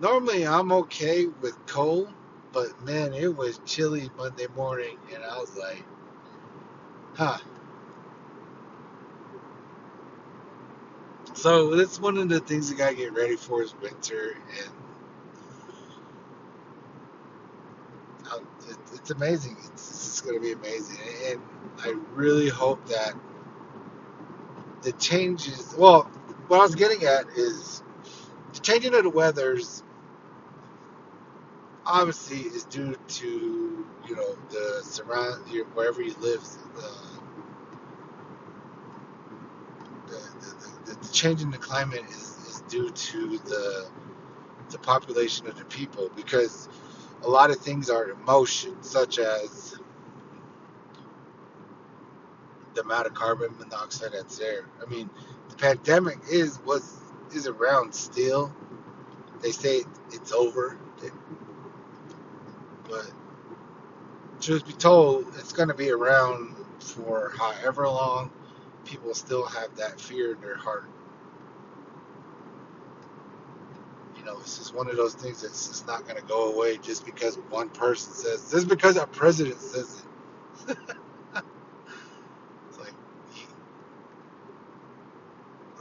Normally 0.00 0.46
I'm 0.46 0.72
okay 0.72 1.26
with 1.26 1.56
cold, 1.66 2.10
but 2.52 2.80
man, 2.84 3.14
it 3.14 3.36
was 3.36 3.60
chilly 3.66 4.10
Monday 4.16 4.46
morning, 4.56 4.98
and 5.14 5.24
I 5.24 5.38
was 5.38 5.56
like, 5.56 5.84
huh. 7.14 7.38
So 11.34 11.76
that's 11.76 12.00
one 12.00 12.18
of 12.18 12.28
the 12.28 12.40
things 12.40 12.70
you 12.70 12.76
gotta 12.76 12.96
get 12.96 13.14
ready 13.14 13.36
for 13.36 13.62
is 13.62 13.74
winter, 13.82 14.36
and 14.58 14.72
it's 18.94 19.10
amazing. 19.10 19.56
It's, 19.66 20.20
to 20.22 20.40
be 20.40 20.52
amazing, 20.52 20.98
and 21.30 21.40
I 21.84 21.94
really 22.14 22.48
hope 22.48 22.86
that 22.88 23.14
the 24.82 24.92
changes. 24.92 25.74
Well, 25.78 26.10
what 26.48 26.60
I 26.60 26.62
was 26.64 26.74
getting 26.76 27.04
at 27.04 27.26
is 27.36 27.82
the 28.54 28.60
changing 28.60 28.94
of 28.94 29.04
the 29.04 29.10
weather's 29.10 29.82
obviously 31.86 32.40
is 32.40 32.64
due 32.64 32.96
to 33.08 33.86
you 34.08 34.16
know 34.16 34.36
the 34.50 34.82
surround 34.84 35.44
wherever 35.74 36.02
you 36.02 36.14
live. 36.20 36.42
The, 36.76 36.92
the, 40.06 40.92
the, 40.92 40.98
the 41.06 41.12
change 41.12 41.42
in 41.42 41.50
the 41.50 41.58
climate 41.58 42.04
is, 42.10 42.38
is 42.48 42.62
due 42.68 42.90
to 42.90 43.38
the 43.38 43.88
the 44.70 44.78
population 44.78 45.46
of 45.46 45.58
the 45.58 45.64
people 45.66 46.10
because 46.16 46.68
a 47.24 47.28
lot 47.28 47.50
of 47.50 47.58
things 47.58 47.90
are 47.90 48.10
in 48.10 48.24
motion, 48.24 48.82
such 48.82 49.18
as 49.18 49.76
the 52.74 52.82
amount 52.82 53.06
of 53.06 53.14
carbon 53.14 53.54
monoxide 53.58 54.12
that's 54.14 54.38
there. 54.38 54.66
I 54.84 54.90
mean, 54.90 55.10
pandemic 55.62 56.18
is 56.30 56.60
was 56.66 57.00
is 57.34 57.48
around 57.48 57.94
still. 57.94 58.54
They 59.42 59.52
say 59.52 59.82
it's 60.12 60.32
over, 60.32 60.78
but 62.88 63.10
truth 64.40 64.66
be 64.66 64.74
told, 64.74 65.26
it's 65.38 65.52
going 65.52 65.68
to 65.68 65.74
be 65.74 65.90
around 65.90 66.56
for 66.80 67.32
however 67.38 67.88
long. 67.88 68.30
People 68.84 69.14
still 69.14 69.46
have 69.46 69.76
that 69.76 70.00
fear 70.00 70.34
in 70.34 70.40
their 70.42 70.56
heart. 70.56 70.86
you 74.18 74.24
know, 74.24 74.38
it's 74.40 74.58
just 74.58 74.74
one 74.74 74.88
of 74.88 74.96
those 74.96 75.14
things 75.14 75.42
that's 75.42 75.68
just 75.68 75.86
not 75.86 76.04
going 76.04 76.16
to 76.16 76.26
go 76.28 76.52
away 76.54 76.78
just 76.78 77.04
because 77.04 77.36
one 77.50 77.68
person 77.70 78.12
says, 78.12 78.50
just 78.50 78.68
because 78.68 78.98
our 78.98 79.06
president 79.08 79.60
says 79.60 80.04
it. 80.68 80.78
it's 82.68 82.78
like, 82.78 82.94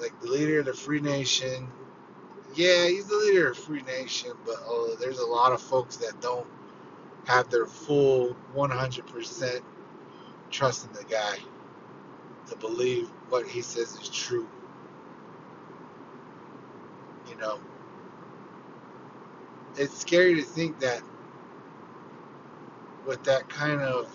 like 0.02 0.20
the 0.22 0.28
leader 0.28 0.60
of 0.60 0.66
the 0.66 0.74
free 0.74 1.00
nation. 1.00 1.68
Yeah, 2.56 2.88
he's 2.88 3.06
the 3.08 3.16
leader 3.16 3.52
of 3.52 3.58
free 3.58 3.84
nation, 3.84 4.32
but 4.46 4.56
oh, 4.66 4.98
there's 5.00 5.20
a 5.20 5.26
lot 5.26 5.54
of 5.54 5.62
folks 5.62 5.98
that 5.98 6.20
don't 6.22 6.48
have 7.26 7.50
their 7.50 7.66
full 7.66 8.36
100% 8.56 9.62
trust 10.50 10.88
in 10.88 10.94
the 10.94 11.04
guy 11.06 11.38
to 12.48 12.56
believe 12.58 13.10
what 13.30 13.48
he 13.48 13.62
says 13.62 13.96
is 13.96 14.10
true. 14.10 14.48
You 17.30 17.38
know, 17.38 17.60
it's 19.78 19.98
scary 20.00 20.36
to 20.36 20.42
think 20.42 20.80
that 20.80 21.02
with 23.06 23.24
that 23.24 23.48
kind 23.50 23.82
of 23.82 24.10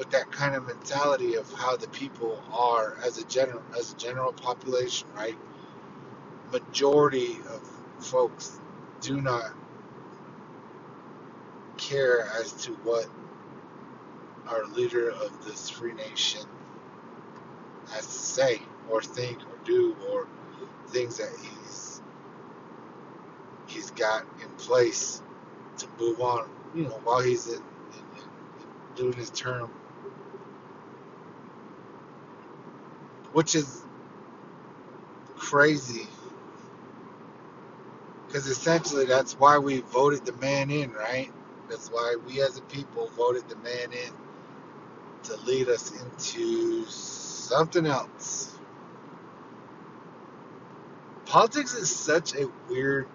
with 0.00 0.10
that 0.12 0.32
kind 0.32 0.54
of 0.54 0.66
mentality 0.66 1.34
of 1.34 1.52
how 1.52 1.76
the 1.76 1.88
people 1.88 2.42
are 2.54 2.96
as 3.04 3.18
a 3.18 3.24
general 3.26 3.62
as 3.78 3.92
a 3.92 3.96
general 3.98 4.32
population, 4.32 5.06
right? 5.14 5.36
Majority 6.50 7.36
of 7.52 7.60
folks 8.02 8.58
do 9.02 9.20
not 9.20 9.52
care 11.76 12.26
as 12.40 12.52
to 12.54 12.72
what 12.76 13.06
our 14.48 14.64
leader 14.68 15.10
of 15.10 15.44
this 15.44 15.68
free 15.68 15.92
nation 15.92 16.46
has 17.90 18.06
to 18.06 18.12
say 18.12 18.62
or 18.88 19.02
think 19.02 19.38
or 19.42 19.58
do 19.66 19.94
or 20.10 20.26
things 20.88 21.18
that 21.18 21.28
he's 21.42 22.00
he's 23.66 23.90
got 23.90 24.24
in 24.42 24.48
place 24.52 25.20
to 25.76 25.86
move 25.98 26.22
on. 26.22 26.48
You 26.74 26.84
know, 26.84 27.00
while 27.04 27.20
he's 27.20 27.48
in, 27.48 27.54
in, 27.56 27.60
in 27.60 28.96
doing 28.96 29.12
his 29.12 29.28
term. 29.28 29.70
Which 33.40 33.54
is 33.56 33.82
crazy 35.36 36.06
because 38.26 38.46
essentially 38.46 39.06
that's 39.06 39.34
why 39.38 39.58
we 39.58 39.80
voted 39.80 40.26
the 40.26 40.32
man 40.34 40.70
in, 40.70 40.92
right? 40.92 41.32
That's 41.70 41.88
why 41.88 42.16
we 42.26 42.42
as 42.42 42.58
a 42.58 42.62
people 42.62 43.08
voted 43.16 43.48
the 43.48 43.56
man 43.56 43.92
in 43.92 44.12
to 45.24 45.36
lead 45.46 45.68
us 45.68 45.92
into 45.92 46.84
something 46.86 47.86
else. 47.86 48.58
Politics 51.26 51.74
is 51.74 51.94
such 51.94 52.34
a 52.36 52.48
weird, 52.68 53.08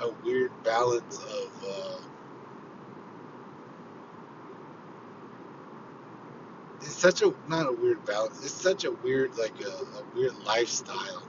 a 0.00 0.10
weird 0.24 0.52
balance 0.64 1.18
of. 1.18 1.64
Uh, 1.68 2.07
such 7.00 7.22
a 7.22 7.34
not 7.48 7.68
a 7.68 7.72
weird 7.72 8.04
balance. 8.06 8.44
It's 8.44 8.52
such 8.52 8.84
a 8.84 8.92
weird 8.92 9.36
like 9.38 9.60
a, 9.62 9.68
a 9.70 10.04
weird 10.14 10.34
lifestyle 10.46 11.22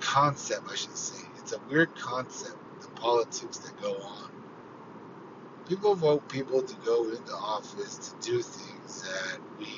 concept, 0.00 0.64
I 0.70 0.76
should 0.76 0.96
say. 0.96 1.24
It's 1.38 1.52
a 1.52 1.60
weird 1.70 1.94
concept. 1.96 2.56
The 2.82 2.88
politics 2.90 3.58
that 3.58 3.80
go 3.82 3.94
on. 4.02 4.30
People 5.68 5.94
vote 5.94 6.28
people 6.28 6.62
to 6.62 6.76
go 6.84 7.08
into 7.10 7.32
office 7.34 7.98
to 8.20 8.26
do 8.32 8.42
things 8.42 9.02
that 9.02 9.38
we 9.58 9.68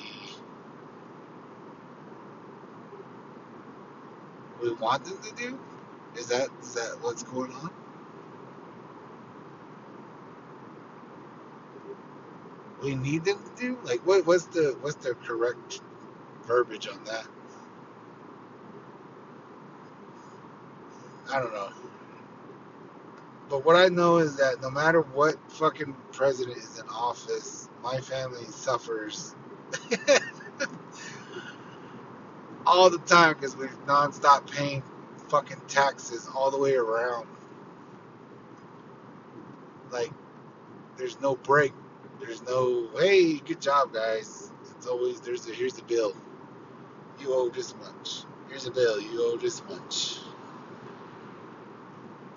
we 4.63 4.73
want 4.75 5.05
them 5.05 5.19
to 5.23 5.35
do? 5.37 5.59
Is 6.17 6.29
that 6.29 6.49
is 6.63 6.75
that 6.75 6.99
what's 7.03 7.23
going 7.25 7.53
on? 7.53 7.71
We 12.83 12.95
need 12.95 13.25
them 13.25 13.39
to 13.39 13.61
do? 13.63 13.79
Like 13.85 14.01
what 14.07 14.27
what's 14.27 14.47
the 14.47 14.77
what's 14.81 14.97
the 14.97 15.15
correct 15.15 15.81
verbiage 16.47 16.89
on 16.89 17.03
that? 17.05 17.27
I 21.33 21.41
don't 21.41 21.55
know. 21.55 21.71
But 23.49 23.65
what 23.65 23.77
I 23.77 23.89
know 23.89 24.19
is 24.19 24.37
that 24.37 24.61
no 24.63 24.71
matter 24.71 25.01
what 25.03 25.37
fucking 25.53 25.95
president 26.13 26.57
is 26.59 26.79
in 26.79 26.89
office, 26.89 27.69
my 27.83 27.99
family 28.01 28.45
suffers 28.47 29.35
all 32.67 32.91
the 32.91 32.99
time 33.01 33.35
because 33.35 33.57
we're 33.57 33.69
nonstop 33.87 34.51
paying 34.51 34.83
fucking 35.29 35.61
taxes 35.69 36.29
all 36.35 36.51
the 36.51 36.59
way 36.59 36.75
around. 36.75 37.27
Like, 39.91 40.11
there's 40.97 41.21
no 41.21 41.37
break. 41.37 41.73
There's 42.21 42.43
no, 42.43 42.89
hey, 42.99 43.39
good 43.39 43.61
job, 43.61 43.93
guys. 43.93 44.53
It's 44.77 44.87
always, 44.87 45.21
there's 45.21 45.49
a, 45.49 45.55
here's 45.55 45.75
the 45.75 45.83
bill. 45.83 46.15
You 47.21 47.35
owe 47.35 47.49
this 47.49 47.75
much. 47.77 48.25
Here's 48.49 48.67
a 48.67 48.71
bill. 48.71 49.01
You 49.01 49.25
owe 49.25 49.37
this 49.37 49.63
much. 49.65 50.19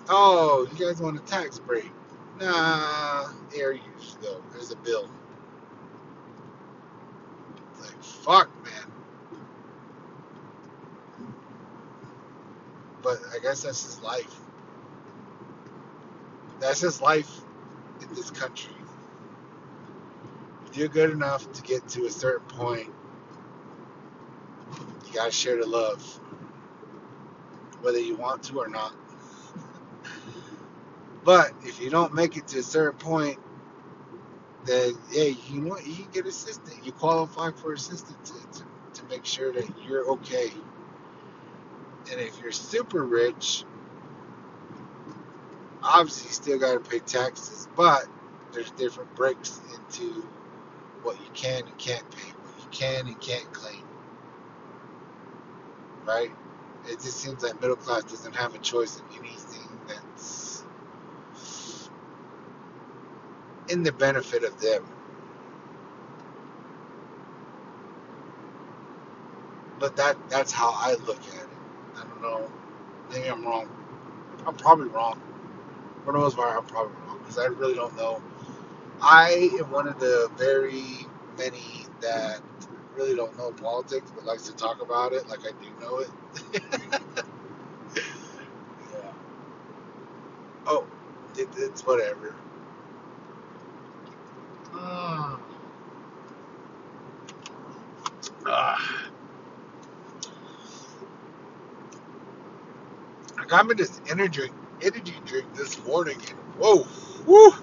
Oh, 0.08 0.66
you 0.70 0.86
guys 0.86 1.00
want 1.00 1.16
a 1.16 1.22
tax 1.22 1.58
break? 1.58 1.90
Nah, 2.40 3.28
here 3.52 3.72
you 3.72 3.80
go. 4.20 4.42
There's 4.52 4.70
a 4.70 4.76
bill. 4.76 5.08
It's 7.72 7.80
like, 7.80 8.02
fuck, 8.02 8.64
man. 8.64 8.92
But 13.02 13.18
I 13.34 13.38
guess 13.38 13.62
that's 13.62 13.84
his 13.84 14.00
life. 14.00 14.40
That's 16.60 16.80
his 16.80 17.00
life 17.00 17.30
in 18.00 18.14
this 18.14 18.30
country. 18.30 18.72
You're 20.74 20.88
good 20.88 21.10
enough 21.10 21.50
to 21.52 21.62
get 21.62 21.86
to 21.90 22.06
a 22.06 22.10
certain 22.10 22.46
point, 22.48 22.88
you 25.06 25.12
gotta 25.14 25.30
share 25.30 25.56
the 25.56 25.66
love, 25.66 26.02
whether 27.80 27.98
you 28.00 28.16
want 28.16 28.42
to 28.44 28.58
or 28.58 28.68
not. 28.68 28.94
But 31.24 31.52
if 31.62 31.80
you 31.80 31.90
don't 31.90 32.14
make 32.14 32.36
it 32.36 32.48
to 32.48 32.58
a 32.58 32.62
certain 32.62 32.98
point, 32.98 33.38
then 34.64 34.94
hey, 35.10 35.36
you 35.48 35.60
know 35.60 35.70
what? 35.70 35.86
You 35.86 35.94
can 35.94 36.10
get 36.12 36.26
assistance. 36.26 36.74
You 36.84 36.92
qualify 36.92 37.50
for 37.52 37.72
assistance 37.72 38.30
to, 38.30 38.60
to, 38.60 38.66
to 38.94 39.08
make 39.08 39.24
sure 39.24 39.52
that 39.52 39.66
you're 39.86 40.08
okay. 40.12 40.50
And 42.10 42.20
if 42.20 42.40
you're 42.40 42.52
super 42.52 43.04
rich, 43.04 43.64
obviously 45.82 46.28
you 46.28 46.34
still 46.34 46.58
got 46.58 46.74
to 46.74 46.90
pay 46.90 46.98
taxes, 47.00 47.68
but 47.76 48.06
there's 48.52 48.70
different 48.72 49.14
breaks 49.14 49.60
into 49.74 50.26
what 51.04 51.20
you 51.20 51.28
can 51.34 51.64
and 51.66 51.78
can't 51.78 52.08
pay, 52.10 52.30
what 52.32 52.58
you 52.60 52.68
can 52.72 53.08
and 53.08 53.20
can't 53.20 53.52
claim. 53.52 53.84
Right? 56.04 56.30
It 56.86 57.00
just 57.00 57.18
seems 57.18 57.42
like 57.42 57.60
middle 57.60 57.76
class 57.76 58.04
doesn't 58.04 58.34
have 58.36 58.54
a 58.54 58.58
choice 58.58 59.00
in 59.00 59.18
anything 59.24 59.80
that's 59.88 60.64
in 63.68 63.82
the 63.82 63.92
benefit 63.92 64.44
of 64.44 64.60
them. 64.60 64.84
But 69.78 69.96
that 69.96 70.16
that's 70.30 70.52
how 70.52 70.72
I 70.76 70.94
look 71.06 71.20
at 71.20 71.42
it. 71.44 71.48
I 71.96 72.04
don't 72.04 72.22
know. 72.22 72.50
Maybe 73.10 73.28
I'm 73.28 73.44
wrong. 73.44 73.68
I'm 74.46 74.56
probably 74.56 74.88
wrong. 74.88 75.20
The 76.06 76.12
most 76.12 76.36
part, 76.36 76.56
I'm 76.56 76.66
probably 76.66 76.96
wrong 77.06 77.18
because 77.20 77.38
I 77.38 77.46
really 77.46 77.74
don't 77.74 77.96
know. 77.96 78.22
I 79.02 79.50
am 79.60 79.70
one 79.70 79.88
of 79.88 80.00
the 80.00 80.30
very 80.38 81.06
many 81.38 81.86
that 82.02 82.40
really 82.96 83.16
don't 83.16 83.36
know 83.38 83.52
politics 83.52 84.12
but 84.14 84.24
likes 84.26 84.48
to 84.48 84.56
talk 84.56 84.82
about 84.82 85.12
it 85.14 85.28
like 85.28 85.40
I 85.40 85.52
do 85.62 85.70
know 85.80 85.98
it. 86.00 86.10
yeah. 88.92 89.12
Oh, 90.66 90.86
it, 91.36 91.48
it's 91.58 91.82
whatever. 91.86 92.34
Ah. 98.46 98.92
I 103.38 103.46
got 103.46 103.66
me 103.66 103.74
this 103.74 104.00
energy 104.10 104.50
energy 104.82 105.14
drink 105.26 105.54
this 105.54 105.84
morning 105.86 106.16
and 106.30 106.38
whoa. 106.58 107.54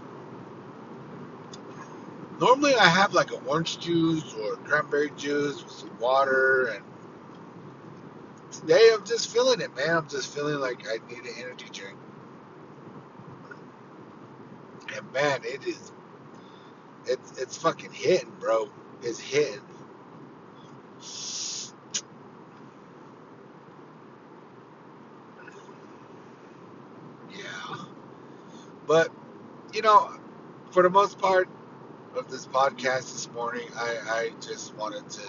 Normally 2.62 2.80
I 2.80 2.90
have 2.90 3.16
like 3.16 3.32
an 3.32 3.40
orange 3.48 3.80
juice 3.80 4.36
or 4.36 4.56
cranberry 4.58 5.10
juice 5.18 5.64
with 5.64 5.74
some 5.74 5.98
water 5.98 6.68
and 6.68 6.84
today 8.52 8.92
I'm 8.94 9.04
just 9.04 9.34
feeling 9.34 9.62
it, 9.62 9.76
man. 9.76 9.98
I'm 9.98 10.08
just 10.08 10.32
feeling 10.32 10.60
like 10.60 10.86
I 10.88 11.00
need 11.12 11.24
an 11.26 11.34
energy 11.40 11.66
drink. 11.74 11.98
And 14.96 15.12
man, 15.12 15.42
it 15.44 15.66
is 15.66 15.92
it's 17.08 17.40
it's 17.40 17.58
fucking 17.58 17.94
hitting, 17.94 18.32
bro. 18.40 18.70
It's 19.02 19.20
hitting. 19.20 19.62
Yeah. 27.36 27.76
But, 28.86 29.10
you 29.74 29.82
know, 29.82 30.12
for 30.70 30.84
the 30.84 30.92
most 30.92 31.18
part 31.18 31.50
of 32.16 32.30
this 32.30 32.46
podcast 32.46 33.14
this 33.14 33.30
morning, 33.34 33.68
I, 33.76 33.98
I 34.08 34.32
just 34.42 34.76
wanted 34.76 35.10
to, 35.12 35.22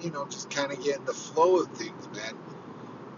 you 0.00 0.10
know, 0.10 0.26
just 0.26 0.50
kind 0.50 0.72
of 0.72 0.82
get 0.82 0.98
in 0.98 1.04
the 1.04 1.14
flow 1.14 1.60
of 1.60 1.68
things, 1.68 2.08
man. 2.14 2.34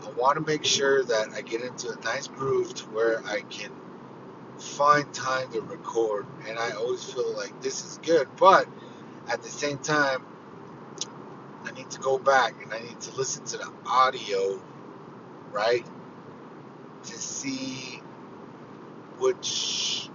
I 0.04 0.10
want 0.10 0.36
to 0.36 0.44
make 0.44 0.64
sure 0.64 1.02
that 1.04 1.30
I 1.34 1.42
get 1.42 1.62
into 1.62 1.90
a 1.90 2.00
nice 2.04 2.28
groove 2.28 2.74
to 2.74 2.84
where 2.86 3.24
I 3.26 3.40
can 3.42 3.70
find 4.58 5.12
time 5.12 5.50
to 5.52 5.60
record. 5.60 6.26
And 6.46 6.58
I 6.58 6.70
always 6.72 7.02
feel 7.04 7.36
like 7.36 7.60
this 7.60 7.84
is 7.84 7.98
good, 8.02 8.28
but 8.36 8.68
at 9.28 9.42
the 9.42 9.48
same 9.48 9.78
time, 9.78 10.24
I 11.64 11.72
need 11.72 11.90
to 11.90 12.00
go 12.00 12.18
back 12.18 12.54
and 12.62 12.72
I 12.72 12.80
need 12.80 13.00
to 13.00 13.16
listen 13.16 13.44
to 13.46 13.58
the 13.58 13.70
audio, 13.86 14.62
right? 15.52 15.84
To 17.04 17.18
see 17.18 18.00
which 19.18 20.08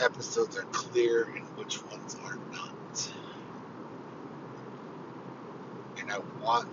episodes 0.00 0.56
are 0.56 0.62
clear 0.72 1.24
and 1.24 1.44
which 1.56 1.82
ones 1.84 2.16
are 2.24 2.38
not. 2.52 3.12
And 5.98 6.10
I 6.10 6.18
want 6.42 6.68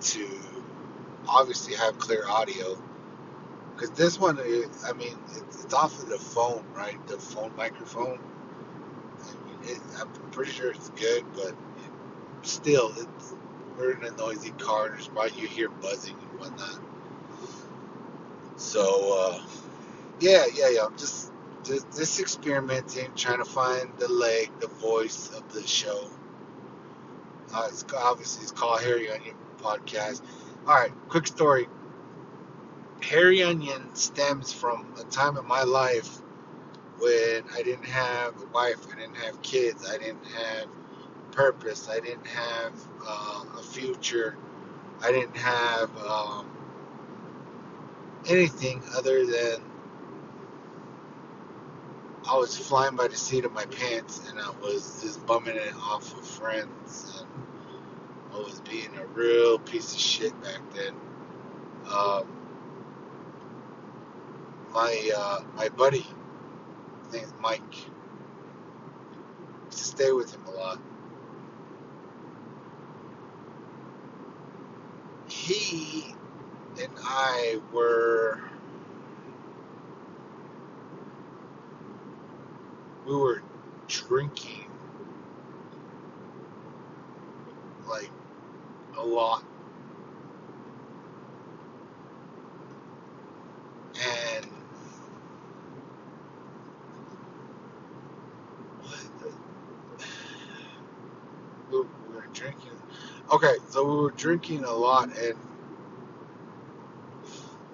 to 0.00 0.28
obviously 1.28 1.74
have 1.74 1.98
clear 1.98 2.26
audio 2.28 2.80
because 3.78 3.90
this 3.94 4.18
one, 4.18 4.38
is, 4.40 4.84
I 4.84 4.92
mean, 4.92 5.16
it's, 5.28 5.62
it's 5.62 5.72
off 5.72 6.02
of 6.02 6.08
the 6.08 6.18
phone, 6.18 6.64
right? 6.74 6.98
The 7.06 7.16
phone 7.16 7.54
microphone. 7.56 8.18
I 9.20 9.46
mean, 9.46 9.70
it, 9.70 9.78
I'm 10.00 10.08
pretty 10.32 10.50
sure 10.50 10.72
it's 10.72 10.88
good, 10.90 11.24
but 11.36 11.54
still, 12.42 12.92
it's 12.96 13.34
we're 13.78 13.92
in 13.92 14.04
a 14.04 14.10
noisy 14.16 14.50
car. 14.58 14.86
And 14.86 14.94
there's 14.94 15.08
why 15.10 15.26
you 15.26 15.46
hear 15.46 15.68
buzzing 15.68 16.16
and 16.18 16.40
whatnot. 16.40 16.80
So, 18.56 19.16
uh, 19.16 19.46
yeah, 20.20 20.46
yeah, 20.54 20.68
yeah. 20.70 20.84
I'm 20.84 20.96
just 20.96 21.32
just, 21.64 21.86
just 21.96 22.20
experimenting, 22.20 23.12
trying 23.14 23.38
to 23.38 23.44
find 23.44 23.90
the 23.98 24.08
leg, 24.08 24.50
the 24.60 24.68
voice 24.68 25.30
of 25.36 25.52
the 25.52 25.66
show. 25.66 26.10
Uh, 27.52 27.66
it's 27.68 27.84
obviously 27.96 28.42
it's 28.42 28.52
called 28.52 28.80
Harry 28.82 29.10
Onion 29.10 29.34
Podcast. 29.58 30.22
All 30.66 30.74
right, 30.74 30.92
quick 31.08 31.26
story. 31.26 31.66
Harry 33.02 33.42
Onion 33.42 33.94
stems 33.94 34.52
from 34.52 34.94
a 35.00 35.04
time 35.04 35.36
in 35.36 35.46
my 35.46 35.62
life 35.62 36.20
when 36.98 37.44
I 37.54 37.62
didn't 37.62 37.86
have 37.86 38.40
a 38.40 38.46
wife, 38.46 38.86
I 38.92 38.98
didn't 38.98 39.16
have 39.16 39.40
kids, 39.42 39.88
I 39.88 39.98
didn't 39.98 40.24
have 40.26 40.68
purpose, 41.30 41.88
I 41.88 42.00
didn't 42.00 42.26
have 42.26 42.72
uh, 43.06 43.44
a 43.58 43.62
future, 43.62 44.36
I 45.00 45.12
didn't 45.12 45.36
have 45.36 45.96
um, 45.98 46.50
anything 48.28 48.82
other 48.96 49.24
than 49.24 49.62
I 52.28 52.36
was 52.36 52.54
flying 52.56 52.94
by 52.94 53.08
the 53.08 53.16
seat 53.16 53.46
of 53.46 53.52
my 53.52 53.64
pants 53.64 54.28
and 54.28 54.38
I 54.38 54.50
was 54.60 55.00
just 55.02 55.24
bumming 55.24 55.56
it 55.56 55.74
off 55.76 56.14
with 56.14 56.26
friends 56.26 57.22
and 57.22 57.44
I 58.34 58.36
was 58.36 58.60
being 58.60 58.90
a 58.98 59.06
real 59.06 59.58
piece 59.58 59.94
of 59.94 59.98
shit 59.98 60.42
back 60.42 60.60
then. 60.74 60.94
Um, 61.90 62.28
my 64.74 65.10
uh, 65.16 65.40
my 65.56 65.70
buddy, 65.70 66.06
his 67.04 67.14
name's 67.14 67.32
Mike, 67.40 67.62
to 69.70 69.76
stay 69.76 70.12
with 70.12 70.34
him 70.34 70.44
a 70.48 70.50
lot. 70.50 70.78
He 75.28 76.14
and 76.78 76.92
I 77.02 77.58
were 77.72 78.47
we 83.08 83.16
were 83.16 83.42
drinking 83.88 84.70
like 87.88 88.10
a 88.98 89.02
lot. 89.04 89.42
And 94.36 94.46
we 101.70 101.78
were 101.78 102.28
drinking 102.32 102.70
okay 103.32 103.54
so 103.68 103.84
we 103.84 103.96
were 104.02 104.10
drinking 104.12 104.64
a 104.64 104.72
lot 104.72 105.08
and 105.18 105.34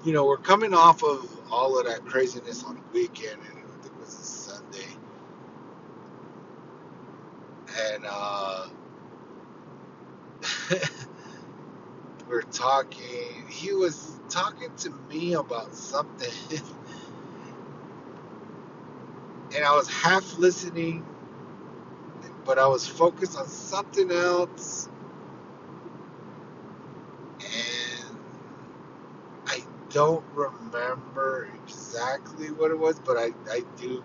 you 0.04 0.12
know 0.12 0.24
we're 0.24 0.36
coming 0.36 0.74
off 0.74 1.02
of 1.04 1.28
all 1.50 1.78
of 1.78 1.86
that 1.86 2.04
craziness 2.06 2.64
on 2.64 2.76
the 2.76 2.82
weekend 2.92 3.40
and 3.48 3.58
I 3.58 3.82
think 3.82 3.94
it 3.94 4.00
was 4.00 4.14
a 4.14 4.24
Sunday 4.24 4.88
and 8.04 8.12
uh 8.12 8.68
we 12.28 12.36
are 12.36 12.42
talking. 12.42 13.48
He 13.48 13.72
was 13.72 14.18
talking 14.28 14.70
to 14.78 14.90
me 15.10 15.34
about 15.34 15.74
something, 15.74 16.32
and 19.56 19.64
I 19.64 19.74
was 19.76 19.88
half 19.88 20.38
listening, 20.38 21.04
but 22.44 22.58
I 22.58 22.66
was 22.66 22.86
focused 22.86 23.38
on 23.38 23.48
something 23.48 24.10
else, 24.10 24.88
and 27.40 28.18
I 29.46 29.62
don't 29.90 30.24
remember 30.34 31.50
exactly 31.64 32.50
what 32.52 32.70
it 32.70 32.78
was, 32.78 32.98
but 33.00 33.16
I, 33.18 33.30
I 33.50 33.62
do. 33.76 34.04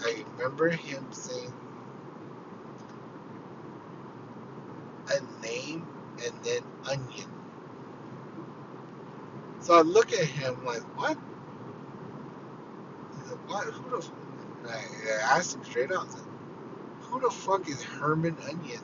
I 0.00 0.24
remember 0.38 0.68
him 0.70 1.06
saying 1.12 1.52
a 5.08 5.42
name 5.42 5.86
and 6.26 6.44
then 6.44 6.62
onion. 6.90 7.30
So 9.60 9.74
I 9.78 9.82
look 9.82 10.12
at 10.12 10.24
him 10.24 10.64
like, 10.64 10.82
what? 10.98 11.16
What? 13.48 13.64
Who 13.64 13.90
the? 13.90 14.10
I, 14.68 15.36
asked 15.36 15.56
him 15.56 15.64
straight 15.64 15.92
out, 15.92 16.08
like, 16.08 16.22
who 17.00 17.20
the 17.20 17.30
fuck 17.30 17.68
is 17.68 17.82
Herman 17.82 18.36
Onion? 18.48 18.80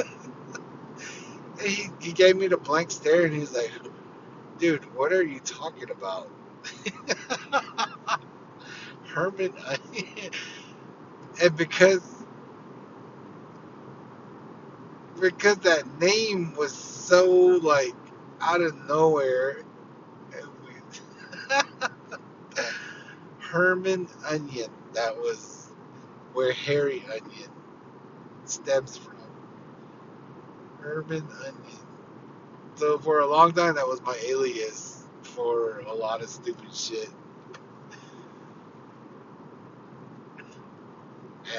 he, 1.60 1.88
he 2.00 2.12
gave 2.12 2.36
me 2.36 2.48
the 2.48 2.56
blank 2.56 2.90
stare 2.90 3.24
and 3.24 3.34
he's 3.34 3.52
like, 3.54 3.70
dude, 4.58 4.84
what 4.96 5.12
are 5.12 5.22
you 5.22 5.40
talking 5.40 5.90
about? 5.90 6.28
Herman 9.06 9.54
Onion. 9.66 10.30
And 11.40 11.56
because 11.56 12.17
because 15.20 15.58
that 15.58 15.86
name 16.00 16.54
was 16.56 16.72
so 16.74 17.26
like 17.62 17.94
out 18.40 18.62
of 18.62 18.76
nowhere. 18.86 19.62
Herman 23.40 24.08
Onion. 24.28 24.70
That 24.94 25.16
was 25.16 25.70
where 26.34 26.52
Harry 26.52 27.04
Onion 27.12 27.50
stems 28.44 28.96
from. 28.98 29.16
Herman 30.80 31.26
Onion. 31.46 31.78
So 32.76 32.98
for 32.98 33.20
a 33.20 33.26
long 33.26 33.52
time, 33.52 33.74
that 33.76 33.86
was 33.86 34.02
my 34.02 34.18
alias 34.26 35.04
for 35.22 35.80
a 35.80 35.94
lot 35.94 36.22
of 36.22 36.28
stupid 36.28 36.74
shit. 36.74 37.10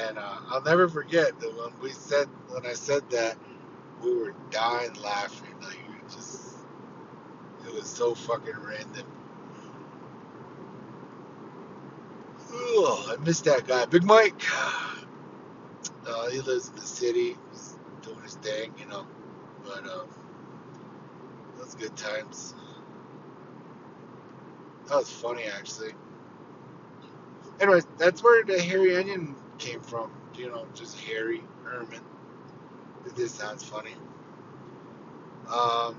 And 0.00 0.18
uh, 0.18 0.36
I'll 0.48 0.62
never 0.62 0.88
forget 0.88 1.38
that 1.40 1.56
when 1.56 1.80
we 1.82 1.90
said 1.92 2.28
when 2.50 2.66
I 2.66 2.74
said 2.74 3.08
that 3.10 3.36
we 4.02 4.16
were 4.16 4.34
dying 4.50 4.94
laughing. 5.02 5.54
Like 5.62 5.74
it 5.74 6.10
just, 6.10 6.56
it 7.66 7.74
was 7.74 7.86
so 7.88 8.14
fucking 8.14 8.54
random. 8.62 9.06
Ugh, 12.52 13.10
I 13.10 13.16
missed 13.24 13.44
that 13.44 13.66
guy, 13.66 13.86
Big 13.86 14.04
Mike. 14.04 14.42
Uh, 16.06 16.30
he 16.30 16.40
lives 16.40 16.68
in 16.70 16.76
the 16.76 16.82
city. 16.82 17.36
He's 17.52 17.76
doing 18.02 18.20
his 18.22 18.34
thing, 18.36 18.72
you 18.78 18.86
know. 18.86 19.06
But 19.64 19.84
um, 19.90 20.08
those 21.58 21.74
good 21.74 21.96
times. 21.96 22.54
That 24.88 24.96
was 24.96 25.10
funny, 25.10 25.44
actually. 25.44 25.92
Anyways, 27.60 27.86
that's 27.98 28.22
where 28.22 28.44
the 28.44 28.60
hairy 28.60 28.96
onion 28.96 29.36
came 29.58 29.80
from. 29.80 30.12
You 30.36 30.48
know, 30.50 30.66
just 30.74 30.98
Harry 31.00 31.42
Herman. 31.64 32.00
This 33.04 33.32
sounds 33.34 33.64
funny. 33.64 33.94
Um, 35.52 35.96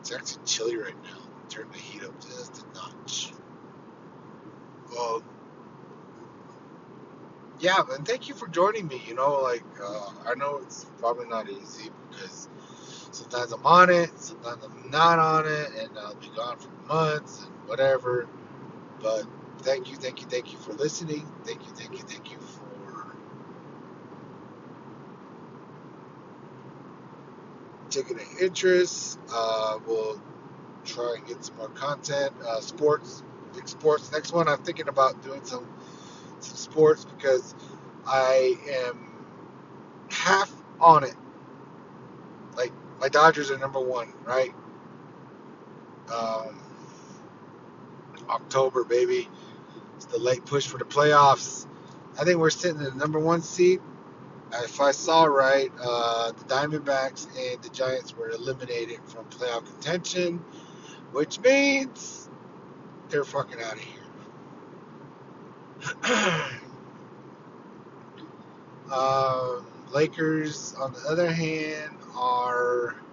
it's 0.00 0.12
actually 0.12 0.44
chilly 0.46 0.76
right 0.76 1.02
now. 1.04 1.18
Turn 1.48 1.68
the 1.72 1.78
heat 1.78 2.04
up 2.04 2.20
just 2.20 2.64
a 2.64 2.74
notch. 2.74 3.32
Well, 4.92 5.22
yeah, 7.60 7.82
and 7.92 8.06
thank 8.06 8.28
you 8.28 8.34
for 8.34 8.48
joining 8.48 8.88
me. 8.88 9.02
You 9.06 9.14
know, 9.14 9.40
like 9.42 9.64
uh, 9.82 10.10
I 10.26 10.34
know 10.36 10.58
it's 10.64 10.86
probably 10.98 11.26
not 11.28 11.48
easy 11.50 11.90
because 12.10 12.48
sometimes 13.12 13.52
I'm 13.52 13.66
on 13.66 13.90
it, 13.90 14.10
sometimes 14.18 14.64
I'm 14.64 14.90
not 14.90 15.18
on 15.18 15.46
it, 15.46 15.70
and 15.78 15.98
I'll 15.98 16.16
be 16.16 16.30
gone 16.36 16.58
for 16.58 16.70
months 16.88 17.44
and 17.44 17.68
whatever. 17.68 18.28
But 19.00 19.24
thank 19.60 19.90
you, 19.90 19.96
thank 19.96 20.20
you, 20.22 20.28
thank 20.28 20.52
you 20.52 20.58
for 20.58 20.74
listening. 20.74 21.26
Thank 21.44 21.66
you, 21.66 21.72
thank 21.74 21.92
you, 21.92 22.04
thank 22.06 22.30
you 22.32 22.38
for 22.38 23.16
taking 28.02 28.18
an 28.18 28.26
interest. 28.40 29.18
Uh, 29.32 29.78
we'll 29.86 30.20
try 30.84 31.16
and 31.16 31.26
get 31.26 31.44
some 31.44 31.56
more 31.56 31.68
content. 31.70 32.32
Uh, 32.46 32.60
sports, 32.60 33.22
big 33.54 33.68
sports. 33.68 34.12
Next 34.12 34.32
one, 34.32 34.48
I'm 34.48 34.62
thinking 34.62 34.88
about 34.88 35.22
doing 35.22 35.44
some 35.44 35.66
some 36.40 36.56
sports 36.56 37.04
because 37.04 37.54
I 38.06 38.56
am 38.90 39.26
half 40.10 40.52
on 40.80 41.04
it. 41.04 41.14
Like 42.56 42.72
my 43.00 43.08
Dodgers 43.08 43.50
are 43.50 43.58
number 43.58 43.80
one, 43.80 44.12
right? 44.24 44.54
Um, 46.12 46.60
October, 48.28 48.84
baby. 48.84 49.28
It's 49.96 50.06
the 50.06 50.18
late 50.18 50.44
push 50.44 50.66
for 50.66 50.78
the 50.78 50.84
playoffs. 50.84 51.66
I 52.18 52.24
think 52.24 52.38
we're 52.38 52.50
sitting 52.50 52.78
in 52.78 52.84
the 52.84 52.94
number 52.94 53.18
one 53.18 53.42
seed 53.42 53.80
if 54.54 54.80
I 54.80 54.92
saw 54.92 55.24
right, 55.24 55.70
uh, 55.82 56.32
the 56.32 56.44
Diamondbacks 56.44 57.26
and 57.38 57.62
the 57.62 57.68
Giants 57.70 58.16
were 58.16 58.30
eliminated 58.30 59.00
from 59.06 59.24
playoff 59.26 59.64
contention, 59.66 60.42
which 61.12 61.40
means 61.40 62.28
they're 63.10 63.24
fucking 63.24 63.62
out 63.62 63.74
of 63.74 63.80
here. 63.80 64.02
um, 68.92 69.66
Lakers, 69.92 70.74
on 70.78 70.92
the 70.92 71.00
other 71.08 71.30
hand, 71.30 71.96
are. 72.16 72.96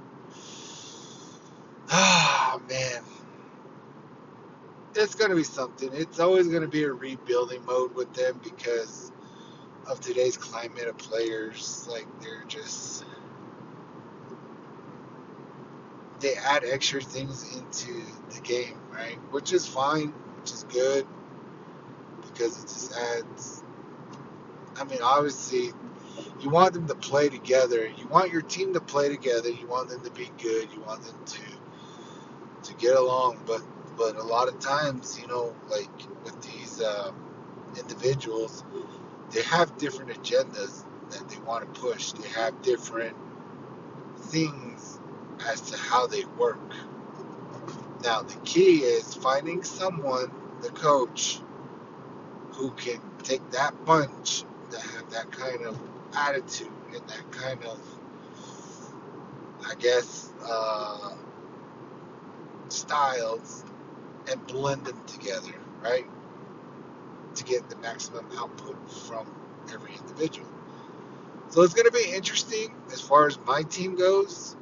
Ah, 1.92 2.60
man. 2.70 3.02
it's 4.96 5.16
going 5.16 5.30
to 5.30 5.36
be 5.36 5.44
something. 5.44 5.90
It's 5.94 6.20
always 6.20 6.48
going 6.48 6.62
to 6.64 6.68
be 6.68 6.84
a 6.84 6.92
rebuilding 6.94 7.64
mode 7.66 7.96
with 7.96 8.14
them 8.14 8.40
because 8.44 9.12
of 9.88 10.00
today's 10.00 10.38
climate 10.38 10.88
of 10.88 10.98
players. 10.98 11.88
Like 11.90 12.08
they're 12.22 12.44
just 12.48 13.06
they 16.20 16.36
add 16.36 16.64
extra 16.66 17.02
things 17.02 17.56
into 17.56 18.02
the 18.34 18.42
game, 18.42 18.80
right? 18.92 19.18
Which 19.32 19.54
is 19.54 19.68
fine, 19.68 20.10
which 20.40 20.52
is 20.52 20.64
good 20.66 21.06
because 22.22 22.58
it 22.58 22.68
just 22.68 22.94
adds. 22.98 23.64
I 24.78 24.84
mean, 24.86 25.00
obviously, 25.02 25.72
you 26.42 26.50
want 26.50 26.74
them 26.74 26.88
to 26.88 26.96
play 26.96 27.30
together. 27.30 27.88
You 27.88 28.08
want 28.08 28.32
your 28.32 28.42
team 28.42 28.74
to 28.74 28.82
play 28.82 29.10
together. 29.10 29.50
You 29.50 29.68
want 29.68 29.90
them 29.90 30.04
to 30.04 30.12
be 30.12 30.30
good. 30.42 30.70
You 30.74 30.82
want 30.82 31.04
them 31.04 31.18
to 31.26 32.72
to 32.72 32.74
get 32.80 32.96
along. 32.96 33.40
But 33.46 33.62
but 33.98 34.18
a 34.18 34.24
lot 34.24 34.48
of 34.48 34.60
times, 34.60 35.20
you 35.20 35.28
know, 35.28 35.56
like 35.70 35.90
with 36.24 36.42
these 36.42 36.82
uh, 36.82 37.12
individuals, 37.80 38.64
they 39.36 39.44
have 39.44 39.78
different 39.78 40.12
agendas 40.12 40.86
that 41.12 41.30
they 41.30 41.40
want 41.42 41.74
to 41.74 41.82
push. 41.82 42.14
They 42.14 42.30
have 42.30 42.62
different 42.64 43.18
things 44.18 45.00
as 45.48 45.62
to 45.72 45.78
how 45.78 46.08
they 46.08 46.26
work. 46.40 46.60
Now, 48.04 48.22
the 48.24 48.36
key 48.46 48.80
is 48.80 49.16
finding 49.16 49.64
someone, 49.64 50.32
the 50.62 50.70
coach, 50.70 51.42
who 52.54 52.72
can 52.72 53.02
take 53.24 53.50
that 53.52 53.86
bunch 53.86 54.46
that 54.72 54.82
have 54.82 55.10
that 55.12 55.32
kind 55.32 55.64
of 55.64 55.78
attitude 56.18 56.72
and 56.94 57.08
that 57.08 57.32
kind 57.32 57.64
of, 57.66 57.80
I 59.68 59.76
guess, 59.76 60.32
uh, 60.46 61.16
styles 62.70 63.66
and 64.32 64.46
blend 64.48 64.86
them 64.86 65.02
together, 65.08 65.54
right? 65.84 66.08
To 67.36 67.44
get 67.44 67.70
the 67.70 67.76
maximum 67.78 68.26
output 68.38 68.90
from 68.90 69.28
every 69.74 69.94
individual. 69.96 70.48
So 71.50 71.62
it's 71.64 71.74
going 71.74 71.86
to 71.86 71.92
be 71.92 72.14
interesting 72.14 72.74
as 72.94 73.02
far 73.02 73.28
as 73.28 73.38
my 73.46 73.62
team 73.64 73.96
goes 73.96 74.56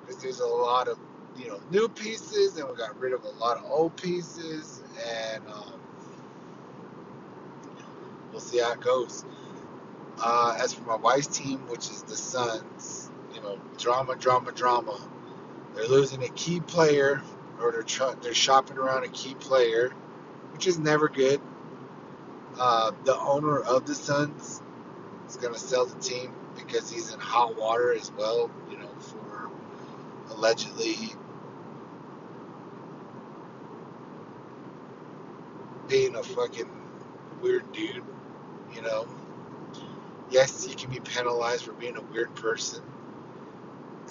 because 0.00 0.22
there's 0.22 0.40
a 0.40 0.46
lot 0.46 0.88
of 0.88 0.98
you 1.36 1.48
know 1.48 1.60
new 1.70 1.88
pieces 1.88 2.56
and 2.56 2.68
we 2.68 2.76
got 2.76 2.98
rid 2.98 3.12
of 3.12 3.24
a 3.24 3.30
lot 3.30 3.56
of 3.56 3.64
old 3.64 3.96
pieces 3.96 4.82
and 5.08 5.42
um, 5.48 5.80
we'll 8.30 8.40
see 8.40 8.58
how 8.58 8.72
it 8.72 8.80
goes. 8.80 9.24
Uh, 10.22 10.56
as 10.60 10.72
for 10.72 10.82
my 10.82 10.96
wife's 10.96 11.26
team, 11.26 11.58
which 11.68 11.90
is 11.90 12.02
the 12.02 12.16
Suns, 12.16 13.10
you 13.34 13.40
know, 13.40 13.58
drama, 13.78 14.14
drama, 14.16 14.52
drama. 14.52 15.00
They're 15.74 15.88
losing 15.88 16.22
a 16.22 16.28
key 16.28 16.60
player, 16.60 17.22
or 17.60 17.72
they're 17.72 18.14
they're 18.22 18.34
shopping 18.34 18.76
around 18.76 19.04
a 19.04 19.08
key 19.08 19.34
player, 19.34 19.92
which 20.62 20.68
is 20.68 20.78
never 20.78 21.08
good. 21.08 21.40
Uh, 22.56 22.92
the 23.04 23.18
owner 23.18 23.58
of 23.58 23.84
the 23.84 23.96
Suns 23.96 24.62
is 25.28 25.36
going 25.36 25.52
to 25.52 25.58
sell 25.58 25.86
the 25.86 25.98
team 25.98 26.32
because 26.54 26.88
he's 26.88 27.12
in 27.12 27.18
hot 27.18 27.58
water 27.58 27.92
as 27.92 28.12
well, 28.12 28.48
you 28.70 28.78
know, 28.78 28.88
for 29.00 29.50
allegedly 30.30 30.94
being 35.88 36.14
a 36.14 36.22
fucking 36.22 36.70
weird 37.40 37.72
dude, 37.72 38.04
you 38.72 38.82
know. 38.82 39.08
Yes, 40.30 40.68
you 40.68 40.76
can 40.76 40.90
be 40.90 41.00
penalized 41.00 41.64
for 41.64 41.72
being 41.72 41.96
a 41.96 42.02
weird 42.02 42.32
person. 42.36 42.84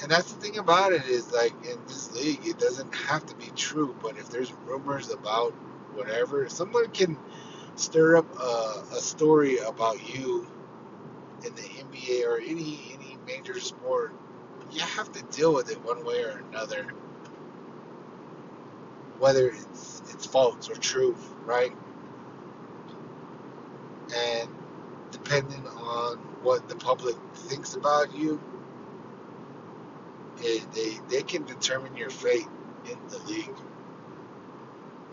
And 0.01 0.11
that's 0.11 0.33
the 0.33 0.41
thing 0.41 0.57
about 0.57 0.91
it 0.91 1.05
is 1.05 1.31
like 1.31 1.53
in 1.63 1.79
this 1.87 2.13
league, 2.13 2.45
it 2.45 2.59
doesn't 2.59 2.93
have 2.93 3.25
to 3.27 3.35
be 3.35 3.47
true, 3.55 3.95
but 4.01 4.17
if 4.17 4.29
there's 4.29 4.51
rumors 4.65 5.11
about 5.11 5.53
whatever, 5.95 6.49
someone 6.49 6.89
can 6.91 7.17
stir 7.75 8.17
up 8.17 8.39
a, 8.39 8.84
a 8.93 8.99
story 9.01 9.58
about 9.60 10.15
you 10.15 10.47
in 11.45 11.56
the 11.56 11.62
NBA 11.62 12.25
or 12.25 12.39
any 12.39 12.80
any 12.93 13.17
major 13.25 13.60
sport, 13.60 14.13
you 14.71 14.82
have 14.82 15.12
to 15.13 15.23
deal 15.36 15.54
with 15.54 15.71
it 15.71 15.84
one 15.84 16.06
way 16.06 16.23
or 16.23 16.43
another, 16.49 16.88
whether 19.19 19.49
it's 19.49 20.01
it's 20.12 20.25
false 20.25 20.69
or 20.69 20.75
true, 20.75 21.15
right? 21.45 21.73
And 24.15 24.49
depending 25.12 25.65
on 25.67 26.17
what 26.43 26.67
the 26.69 26.75
public 26.75 27.15
thinks 27.36 27.75
about 27.75 28.15
you, 28.15 28.41
it, 30.39 30.71
they 30.73 30.99
they 31.10 31.23
can 31.23 31.43
determine 31.45 31.95
your 31.97 32.10
fate 32.10 32.47
in 32.89 32.97
the 33.10 33.19
league, 33.25 33.56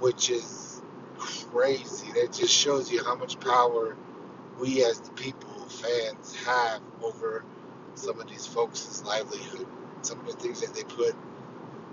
which 0.00 0.30
is 0.30 0.82
crazy. 1.18 2.12
That 2.12 2.32
just 2.32 2.54
shows 2.54 2.90
you 2.92 3.04
how 3.04 3.16
much 3.16 3.40
power 3.40 3.96
we 4.60 4.84
as 4.84 5.00
the 5.00 5.10
people, 5.12 5.50
fans, 5.68 6.34
have 6.46 6.80
over 7.02 7.44
some 7.94 8.20
of 8.20 8.28
these 8.28 8.46
folks' 8.46 9.02
livelihood. 9.04 9.66
Some 10.02 10.20
of 10.20 10.26
the 10.26 10.32
things 10.34 10.60
that 10.60 10.74
they 10.74 10.84
put 10.84 11.14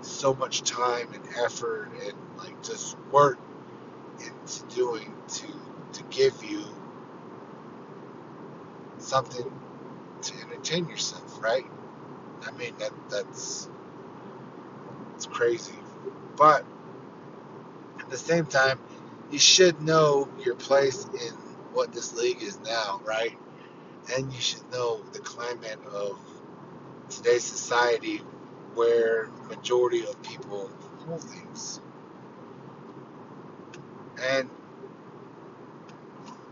so 0.02 0.34
much 0.34 0.62
time 0.62 1.12
and 1.14 1.24
effort 1.44 1.90
and 2.04 2.14
like 2.38 2.62
just 2.62 2.96
work 3.12 3.38
into 4.20 4.76
doing 4.76 5.14
to 5.28 5.46
to 5.92 6.02
give 6.10 6.44
you 6.44 6.64
something 8.98 9.50
to 10.22 10.34
entertain 10.42 10.88
yourself, 10.88 11.42
right? 11.42 11.66
I 12.46 12.50
mean 12.52 12.74
that 12.78 12.92
that's 13.10 13.68
it's 15.14 15.26
crazy. 15.26 15.74
But 16.36 16.64
at 18.06 18.12
the 18.12 18.18
same 18.18 18.46
time, 18.46 18.78
you 19.32 19.40
should 19.40 19.82
know 19.82 20.28
your 20.44 20.56
place 20.56 21.04
in 21.06 21.34
what 21.74 21.92
this 21.92 22.14
league 22.16 22.42
is 22.42 22.60
now, 22.60 23.02
right? 23.04 23.36
And 24.16 24.32
you 24.32 24.40
should 24.40 24.70
know 24.72 25.02
the 25.12 25.20
climate 25.20 25.78
of 25.92 26.18
today's 27.10 27.44
society 27.44 28.18
where 28.74 29.28
majority 29.48 30.06
of 30.06 30.22
people 30.22 30.70
hold 31.06 31.22
things. 31.22 31.80
And 34.22 34.50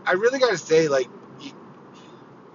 I 0.05 0.13
really 0.13 0.39
gotta 0.39 0.57
say, 0.57 0.87
like, 0.89 1.09
you, 1.41 1.51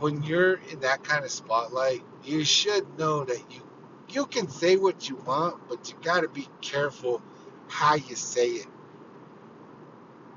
when 0.00 0.22
you're 0.22 0.56
in 0.72 0.80
that 0.80 1.04
kind 1.04 1.24
of 1.24 1.30
spotlight, 1.30 2.02
you 2.24 2.44
should 2.44 2.98
know 2.98 3.24
that 3.24 3.42
you 3.50 3.62
you 4.10 4.26
can 4.26 4.48
say 4.48 4.76
what 4.76 5.08
you 5.08 5.16
want, 5.16 5.68
but 5.68 5.88
you 5.90 5.96
gotta 6.02 6.28
be 6.28 6.48
careful 6.62 7.22
how 7.68 7.96
you 7.96 8.16
say 8.16 8.48
it. 8.48 8.66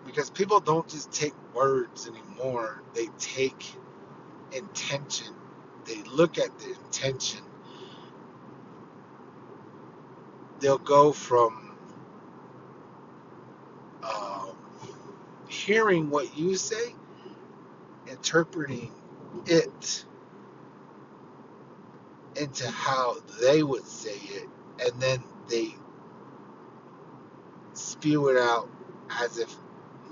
Because 0.05 0.29
people 0.29 0.59
don't 0.59 0.87
just 0.87 1.11
take 1.11 1.33
words 1.53 2.09
anymore, 2.09 2.81
they 2.93 3.07
take 3.19 3.65
intention. 4.53 5.33
They 5.85 6.01
look 6.03 6.37
at 6.37 6.57
the 6.59 6.71
intention. 6.85 7.41
They'll 10.59 10.77
go 10.77 11.11
from 11.13 11.77
um, 14.03 14.57
hearing 15.47 16.09
what 16.09 16.37
you 16.37 16.55
say, 16.55 16.95
interpreting 18.07 18.91
it 19.47 20.05
into 22.39 22.69
how 22.69 23.17
they 23.41 23.63
would 23.63 23.85
say 23.85 24.15
it, 24.15 24.49
and 24.83 25.01
then 25.01 25.23
they 25.49 25.75
spew 27.73 28.29
it 28.29 28.37
out 28.37 28.69
as 29.21 29.37
if 29.37 29.55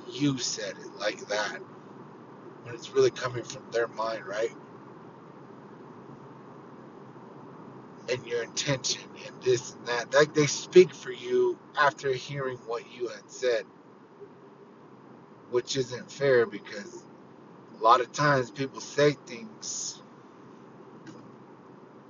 you 0.09 0.37
said 0.37 0.73
it 0.79 0.99
like 0.99 1.19
that 1.27 1.59
when 2.63 2.75
it's 2.75 2.91
really 2.91 3.11
coming 3.11 3.43
from 3.43 3.63
their 3.71 3.87
mind, 3.87 4.25
right? 4.25 4.51
And 8.09 8.25
your 8.25 8.43
intention 8.43 9.03
and 9.25 9.43
this 9.43 9.73
and 9.73 9.87
that. 9.87 10.13
Like 10.13 10.33
they 10.33 10.47
speak 10.47 10.93
for 10.93 11.11
you 11.11 11.57
after 11.77 12.11
hearing 12.13 12.57
what 12.67 12.83
you 12.93 13.07
had 13.07 13.29
said, 13.29 13.65
which 15.49 15.77
isn't 15.77 16.11
fair 16.11 16.45
because 16.45 17.03
a 17.79 17.83
lot 17.83 18.01
of 18.01 18.11
times 18.11 18.51
people 18.51 18.81
say 18.81 19.13
things 19.25 20.01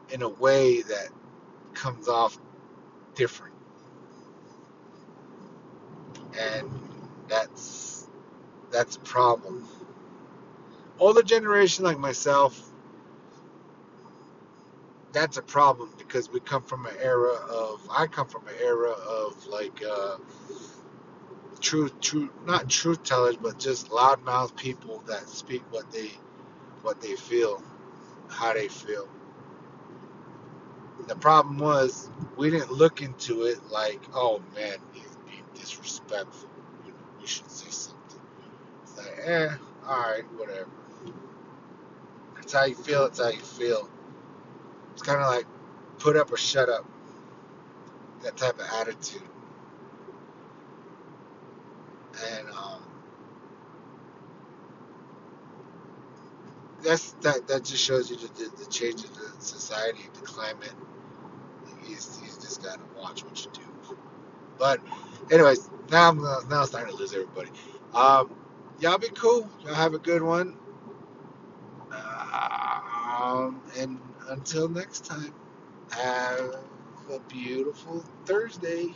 in 0.10 0.22
a 0.22 0.30
way 0.30 0.82
that 0.82 1.10
comes 1.74 2.08
off 2.08 2.38
different. 3.16 3.56
And 6.40 6.70
that's 7.32 8.10
that's 8.72 8.98
a 8.98 9.02
problem. 9.02 9.68
Older 11.00 11.24
generation 11.24 11.86
like 11.86 12.00
myself, 12.00 12.62
that's 15.14 15.38
a 15.38 15.42
problem 15.42 15.94
because 15.98 16.30
we 16.32 16.42
come 16.42 16.64
from 16.64 16.86
an 16.86 16.96
era 17.02 17.34
of 17.34 17.82
I 17.92 18.08
come 18.08 18.28
from 18.28 18.48
an 18.48 18.56
era 18.62 18.92
of 18.92 19.48
like 19.48 19.82
uh, 19.84 20.18
truth, 21.62 22.00
truth, 22.02 22.32
not 22.46 22.70
truth 22.70 23.04
tellers, 23.04 23.38
but 23.38 23.60
just 23.60 23.90
loudmouth 23.90 24.56
people 24.58 25.04
that 25.08 25.30
speak 25.30 25.64
what 25.72 25.92
they 25.92 26.12
what 26.84 27.02
they 27.02 27.16
feel, 27.16 27.64
how 28.30 28.54
they 28.54 28.68
feel. 28.70 29.08
The 31.08 31.18
problem 31.18 31.60
was 31.60 32.10
we 32.38 32.52
didn't 32.52 32.74
look 32.74 33.02
into 33.02 33.44
it 33.46 33.60
like, 33.72 34.02
oh 34.16 34.42
man, 34.56 34.78
he's 34.94 35.18
being 35.30 35.46
disrespectful. 35.56 36.51
You 37.22 37.28
should 37.28 37.52
say 37.52 37.70
something. 37.70 38.22
It's 38.84 38.98
like, 38.98 39.14
eh, 39.24 39.50
all 39.88 40.00
right, 40.00 40.24
whatever. 40.34 40.70
It's 42.40 42.54
how 42.54 42.66
you 42.66 42.76
feel. 42.76 43.06
It's 43.06 43.20
how 43.20 43.30
you 43.30 43.40
feel. 43.40 43.90
It's 44.94 45.04
kind 45.04 45.22
of 45.22 45.28
like 45.28 45.46
put 46.00 46.18
up 46.18 46.32
or 46.32 46.38
shut 46.38 46.70
up. 46.70 46.86
That 48.24 48.38
type 48.38 48.60
of 48.60 48.66
attitude. 48.82 49.22
And 52.34 52.50
um, 52.50 52.84
that's 56.84 57.14
that. 57.22 57.48
That 57.48 57.64
just 57.64 57.84
shows 57.84 58.10
you 58.10 58.18
the, 58.18 58.28
the, 58.28 58.66
the 58.66 58.72
change 58.72 59.04
in 59.04 59.12
the 59.14 59.42
society, 59.44 60.02
the 60.14 60.22
climate. 60.22 60.74
He's, 61.84 62.20
he's 62.22 62.38
just 62.38 62.64
got 62.64 62.76
to 62.76 63.02
watch 63.02 63.24
what 63.24 63.44
you 63.44 63.52
do. 63.54 63.98
But, 64.58 64.80
anyways, 65.32 65.70
now 65.92 66.10
I'm 66.10 66.22
now 66.50 66.62
I'm 66.62 66.68
starting 66.68 66.94
to 66.94 66.98
lose 67.00 67.14
everybody. 67.14 67.50
Um, 67.96 68.32
y'all 68.80 69.00
be 69.00 69.10
cool. 69.10 69.50
Y'all 69.66 69.76
have 69.76 69.96
a 69.96 70.00
good 70.00 70.24
one. 70.24 70.58
Um, 71.92 73.62
and 73.78 74.00
until 74.30 74.70
next 74.70 75.06
time, 75.06 75.34
have 75.92 76.56
a 77.12 77.20
beautiful 77.30 78.06
Thursday. 78.26 78.96